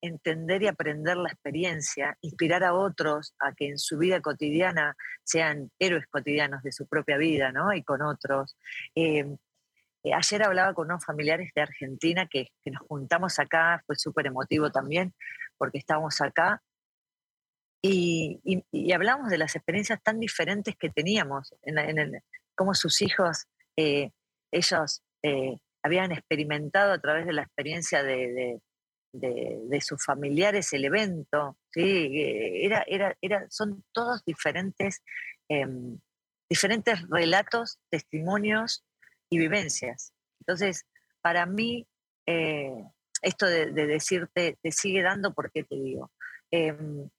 entender 0.01 0.61
y 0.61 0.67
aprender 0.67 1.17
la 1.17 1.29
experiencia, 1.29 2.17
inspirar 2.21 2.63
a 2.63 2.73
otros 2.73 3.33
a 3.39 3.53
que 3.53 3.67
en 3.69 3.79
su 3.79 3.97
vida 3.97 4.21
cotidiana 4.21 4.95
sean 5.23 5.71
héroes 5.79 6.05
cotidianos 6.07 6.61
de 6.61 6.71
su 6.71 6.87
propia 6.87 7.17
vida, 7.17 7.51
¿no? 7.51 7.73
Y 7.73 7.83
con 7.83 8.01
otros. 8.03 8.55
Eh, 8.93 9.25
ayer 10.13 10.43
hablaba 10.43 10.73
con 10.73 10.87
unos 10.87 11.03
familiares 11.03 11.51
de 11.55 11.61
Argentina 11.61 12.27
que, 12.27 12.49
nos 12.65 12.81
juntamos 12.87 13.39
acá, 13.39 13.81
fue 13.85 13.95
súper 13.95 14.27
emotivo 14.27 14.71
también, 14.71 15.13
porque 15.57 15.77
estábamos 15.77 16.21
acá 16.21 16.61
y, 17.87 18.91
hablamos 18.93 19.29
de 19.29 19.37
las 19.37 19.55
experiencias 19.55 20.01
tan 20.01 20.19
diferentes 20.19 20.75
que 20.75 20.89
teníamos, 20.89 21.53
en, 21.61 22.21
sus 22.73 23.01
hijos, 23.01 23.45
eh, 23.77 24.11
ellos 24.51 25.03
eh, 25.21 25.57
habían 25.83 26.11
experimentado 26.11 26.93
a 26.93 26.99
través 26.99 27.25
de 27.25 27.33
la 27.33 27.43
experiencia 27.43 28.01
de, 28.01 28.59
sus 29.81 30.03
familiares 30.03 30.73
el 30.73 30.85
evento, 30.85 31.57
¿sí? 31.71 32.11
era, 32.63 32.83
era, 32.87 33.15
era, 33.21 33.45
son 33.49 33.83
todos 33.91 34.23
diferentes, 34.25 35.03
em, 35.47 35.99
diferentes 36.49 37.07
relatos, 37.09 37.79
testimonios 37.89 38.83
y 39.35 39.39
vivencias. 39.39 40.13
Entonces, 40.39 40.85
para 41.21 41.45
mí, 41.45 41.87
eh, 42.25 42.83
esto 43.21 43.45
de, 43.47 43.71
decirte, 43.71 44.57
te 44.61 44.71
sigue 44.71 45.03
dando 45.03 45.33
porque 45.33 45.63
te 45.63 45.75
digo. 45.75 46.11
Em, 46.51 47.09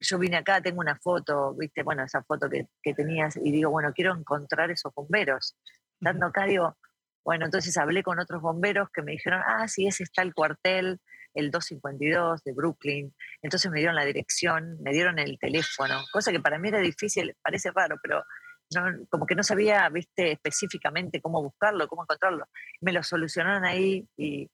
yo 0.00 0.18
vine 0.18 0.36
acá, 0.36 0.60
tengo 0.60 0.80
una 0.80 0.96
foto, 0.96 1.54
viste, 1.54 1.82
bueno, 1.82 2.04
esa 2.04 2.22
foto 2.22 2.48
que, 2.48 2.94
tenías, 2.94 3.36
y 3.36 3.50
digo, 3.50 3.70
bueno, 3.70 3.92
quiero 3.92 4.14
encontrar 4.14 4.70
esos 4.70 4.92
bomberos. 4.94 5.56
Dando 6.00 6.26
acá, 6.26 6.44
digo, 6.44 6.76
bueno, 7.24 7.46
entonces 7.46 7.76
hablé 7.76 8.02
con 8.02 8.18
otros 8.20 8.40
bomberos 8.40 8.88
que 8.90 9.02
me 9.02 9.12
dijeron, 9.12 9.42
ah, 9.44 9.66
sí, 9.68 9.86
ese 9.86 10.04
está 10.04 10.22
el 10.22 10.34
cuartel, 10.34 11.00
el 11.34 11.50
252 11.50 12.44
de 12.44 12.52
Brooklyn. 12.52 13.14
Entonces 13.42 13.70
me 13.70 13.78
dieron 13.78 13.96
la 13.96 14.04
dirección, 14.04 14.80
me 14.82 14.92
dieron 14.92 15.18
el 15.18 15.38
teléfono, 15.38 16.00
cosa 16.12 16.32
que 16.32 16.40
para 16.40 16.58
mí 16.58 16.68
era 16.68 16.78
difícil, 16.78 17.36
parece 17.42 17.70
raro, 17.72 17.96
pero 18.02 18.24
como 19.08 19.26
que 19.26 19.34
no 19.34 19.42
sabía, 19.42 19.88
viste, 19.88 20.32
específicamente 20.32 21.20
cómo 21.20 21.42
buscarlo, 21.42 21.88
cómo 21.88 22.02
encontrarlo. 22.02 22.46
Me 22.80 22.92
lo 22.92 23.02
solucionaron 23.02 23.64
ahí 23.64 24.06
y, 24.16 24.48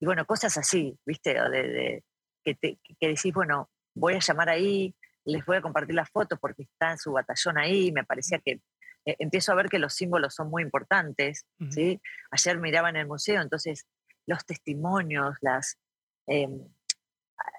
bueno, 0.00 0.24
cosas 0.26 0.56
así, 0.56 0.98
viste, 1.04 1.34
de, 1.34 2.04
que, 2.42 2.56
que 2.56 3.08
decís, 3.08 3.32
bueno, 3.32 3.70
voy 3.94 4.14
a 4.14 4.20
llamar 4.20 4.48
ahí, 4.48 4.94
les 5.24 5.44
voy 5.44 5.56
a 5.56 5.62
compartir 5.62 5.94
las 5.94 6.10
fotos 6.10 6.38
porque 6.40 6.62
está 6.62 6.92
en 6.92 6.98
su 6.98 7.12
batallón 7.12 7.58
ahí, 7.58 7.92
me 7.92 8.04
parecía 8.04 8.38
que 8.38 8.60
eh, 9.06 9.16
empiezo 9.18 9.52
a 9.52 9.54
ver 9.54 9.68
que 9.68 9.78
los 9.78 9.94
símbolos 9.94 10.34
son 10.34 10.50
muy 10.50 10.62
importantes, 10.62 11.46
¿sí? 11.70 12.00
Ayer 12.30 12.58
miraba 12.58 12.88
en 12.90 12.96
el 12.96 13.06
museo, 13.06 13.42
entonces 13.42 13.86
los 14.26 14.44
testimonios, 14.44 15.36
las... 15.40 15.78
Em, 16.26 16.66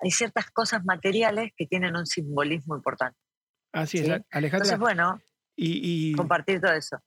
hay 0.02 0.10
ciertas 0.10 0.50
cosas 0.52 0.84
materiales 0.84 1.52
que 1.56 1.68
tienen 1.68 1.96
un 1.96 2.06
simbolismo 2.06 2.76
importante. 2.76 3.18
Así 3.76 3.98
es, 3.98 4.08
Alejandra. 4.32 4.70
Entonces, 4.70 4.80
bueno, 4.80 5.22
y, 5.56 6.14
compartir 6.14 6.62
todo 6.62 6.74
eso. 6.74 6.98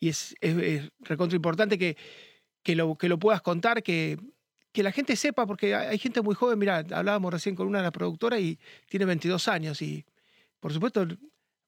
Y 0.00 0.08
es, 0.08 0.34
es, 0.40 0.90
recontra 1.00 1.36
importante 1.36 1.78
que, 1.78 1.96
que, 2.62 2.74
lo, 2.74 2.96
que 2.96 3.08
lo 3.08 3.18
puedas 3.18 3.42
contar, 3.42 3.82
que, 3.82 4.18
que 4.72 4.82
la 4.82 4.90
gente 4.90 5.14
sepa, 5.14 5.46
porque 5.46 5.74
hay 5.74 5.98
gente 5.98 6.20
muy 6.22 6.34
joven, 6.34 6.58
mira, 6.58 6.78
hablábamos 6.78 7.32
recién 7.32 7.54
con 7.54 7.68
una 7.68 7.78
de 7.78 7.84
las 7.84 7.92
productoras 7.92 8.40
y 8.40 8.58
tiene 8.88 9.06
22 9.06 9.46
años 9.46 9.80
y 9.82 10.04
por 10.58 10.72
supuesto 10.72 11.06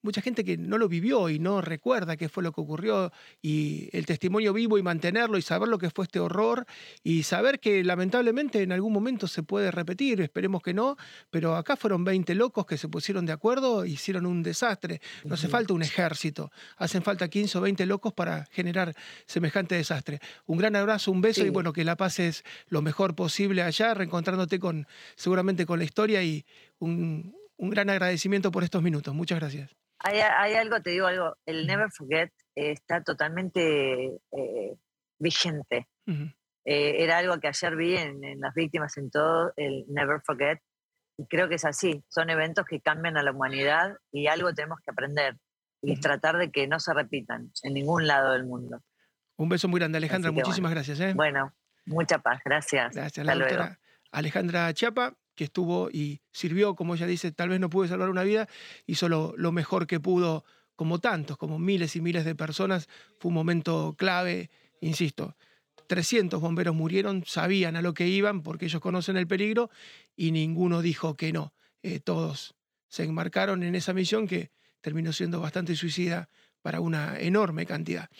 mucha 0.03 0.23
gente 0.23 0.45
que 0.45 0.57
no 0.57 0.79
lo 0.79 0.89
vivió 0.89 1.29
y 1.29 1.39
no 1.39 1.61
recuerda 1.61 2.17
qué 2.17 2.29
fue 2.29 2.43
lo 2.43 2.53
que 2.53 2.61
ocurrió 2.61 3.13
y 3.43 3.89
el 3.93 4.07
testimonio 4.07 4.53
vivo 4.53 4.79
y 4.79 4.83
mantenerlo 4.83 5.39
y 5.39 5.43
saber 5.43 5.69
lo 5.69 5.79
que 5.79 5.91
fue 5.91 6.05
este 6.05 6.21
horror 6.21 6.67
y 7.03 7.25
saber 7.25 7.61
que 7.61 7.83
lamentablemente 7.83 8.63
en 8.63 8.73
algún 8.73 8.93
momento 8.93 9.27
se 9.27 9.43
puede 9.43 9.71
repetir, 9.71 10.21
esperemos 10.21 10.63
que 10.63 10.75
no, 10.75 10.97
pero 11.31 11.57
acá 11.57 11.77
fueron 11.77 12.05
20 12.05 12.35
locos 12.35 12.67
que 12.67 12.79
se 12.79 12.89
pusieron 12.89 13.27
de 13.27 13.33
acuerdo 13.33 13.85
e 13.85 13.91
hicieron 13.91 14.27
un 14.27 14.43
desastre. 14.43 15.01
No 15.25 15.35
hace 15.35 15.49
falta 15.49 15.75
un 15.75 15.83
ejército, 15.83 16.51
hacen 16.77 17.03
falta 17.03 17.29
15 17.29 17.59
o 17.59 17.61
20 17.61 17.87
locos 17.87 18.13
para 18.13 18.47
generar 18.51 18.95
semejante 19.27 19.75
desastre. 19.75 20.21
Un 20.47 20.59
gran 20.59 20.77
abrazo, 20.77 21.11
un 21.11 21.21
beso 21.21 21.45
y 21.45 21.51
bueno, 21.51 21.73
que 21.73 21.85
la 21.85 21.97
pases 21.97 22.45
lo 22.69 22.83
mejor 22.83 23.15
posible 23.15 23.63
allá, 23.63 23.95
reencontrándote 23.95 24.59
con 24.59 24.87
seguramente 25.17 25.67
con 25.67 25.79
la 25.79 25.85
historia 25.85 26.23
y 26.23 26.45
un, 26.79 27.35
un 27.57 27.71
gran 27.71 27.91
agradecimiento 27.91 28.51
por 28.51 28.65
estos 28.65 28.83
minutos. 28.83 29.15
Muchas 29.15 29.39
gracias. 29.39 29.88
Hay, 30.01 30.55
algo, 30.55 30.81
te 30.81 30.91
digo 30.91 31.07
algo, 31.07 31.37
el 31.45 31.67
Never 31.67 31.91
Forget 31.91 32.33
está 32.55 33.03
totalmente 33.03 34.21
eh, 34.33 34.77
vigente. 35.19 35.89
Eh, 36.65 37.03
era 37.03 37.19
algo 37.19 37.39
que 37.41 37.49
ayer 37.49 37.77
vi 37.77 37.97
en, 37.97 38.41
las 38.41 38.55
víctimas 38.55 38.97
en 38.97 39.11
todo, 39.11 39.53
el 39.57 39.85
Never 39.89 40.21
Forget, 40.25 40.61
y 41.17 41.27
creo 41.27 41.49
que 41.49 41.57
es 41.57 41.65
así, 41.65 42.05
son 42.09 42.31
eventos 42.31 42.65
que 42.65 42.81
cambian 42.81 43.17
a 43.17 43.23
la 43.23 43.33
humanidad 43.33 43.97
y 44.13 44.29
algo 44.29 44.53
tenemos 44.55 44.79
que 44.85 44.91
aprender 44.91 45.37
y 45.83 45.99
tratar 45.99 46.37
de 46.37 46.51
que 46.51 46.69
no 46.69 46.79
se 46.79 46.95
repitan 46.95 47.51
en 47.63 47.75
ningún 47.75 48.07
lado 48.07 48.33
del 48.33 48.45
mundo. 48.45 48.83
Un 49.37 49.49
beso 49.49 49.69
muy 49.69 49.81
grande, 49.81 49.99
Alejandra, 49.99 50.31
muchísimas 50.31 50.71
gracias. 50.71 51.01
¿eh? 51.01 51.13
Bueno, 51.15 51.53
mucha 51.87 52.19
paz, 52.19 52.41
gracias. 52.45 52.95
Gracias, 52.95 53.27
la 53.27 53.35
doctora 53.35 53.79
Alejandra 54.13 54.73
Chiapa 54.75 55.15
que 55.39 55.45
estuvo 55.45 55.89
y 55.89 56.21
sirvió, 56.33 56.75
como 56.75 56.97
ella 56.97 57.07
dice, 57.07 57.31
tal 57.31 57.51
vez 57.51 57.61
no 57.61 57.71
pudo 57.71 57.87
salvar 57.87 58.11
una 58.11 58.25
vida, 58.25 58.49
hizo 58.87 59.09
lo, 59.09 59.53
mejor 59.53 59.87
que 59.87 60.01
pudo, 60.01 60.45
como 60.75 60.99
tantos, 60.99 61.37
como 61.37 61.61
miles 61.61 61.95
y 61.95 62.01
miles 62.01 62.25
de 62.25 62.35
personas. 62.35 62.89
Fue 63.21 63.29
un 63.29 63.35
momento 63.35 63.95
clave, 63.97 64.51
insisto. 64.81 65.37
300 65.87 66.41
bomberos 66.41 66.75
murieron, 66.75 67.23
sabían 67.25 67.77
a 67.77 67.83
lo 67.83 67.95
que 67.95 68.09
iban 68.09 68.43
porque 68.43 68.65
ellos 68.65 68.83
conocen 68.83 69.17
el 69.17 69.29
peligro 69.29 69.71
y 70.17 70.33
ninguno 70.33 70.83
dijo 70.83 71.15
que 71.15 71.33
no. 71.33 71.55
Eh, 71.85 72.01
todos 72.01 72.57
se 72.89 73.05
enmarcaron 73.05 73.63
en 73.63 73.77
esa 73.77 73.93
misión 73.93 74.27
que 74.27 74.51
terminó 74.81 75.13
siendo 75.13 75.41
bastante 75.41 75.77
suicida 75.77 76.29
para 76.63 76.81
una 76.81 77.17
enorme 77.21 77.65
cantidad 77.65 78.11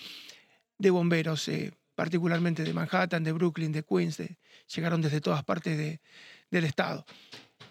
de 0.79 0.91
bomberos, 0.91 1.49
eh, 1.49 1.73
particularmente 1.97 2.63
de 2.63 2.73
Manhattan, 2.73 3.25
de 3.25 3.33
Brooklyn, 3.33 3.73
de 3.73 3.83
Queens, 3.83 4.23
llegaron 4.73 5.03
desde 5.03 5.21
todas 5.21 5.43
partes 5.43 5.77
de, 5.77 6.01
del 6.51 6.65
Estado. 6.65 7.05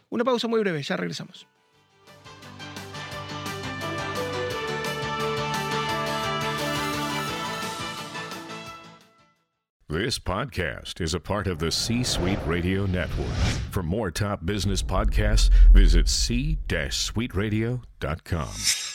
Una 0.10 0.24
pausa 0.24 0.48
muy 0.48 0.60
breve, 0.60 0.84
ya 0.84 0.98
regresamos. 0.98 1.48
This 9.90 10.20
podcast 10.20 11.00
is 11.00 11.14
a 11.14 11.20
part 11.20 11.48
of 11.48 11.60
the 11.60 11.72
C 11.72 12.04
Suite 12.04 12.40
Radio 12.46 12.86
Network. 12.86 13.32
For 13.72 13.82
more 13.82 14.12
top 14.12 14.46
business 14.46 14.84
podcasts, 14.84 15.50
visit 15.72 16.10
c-suiteradio.com. 16.10 18.87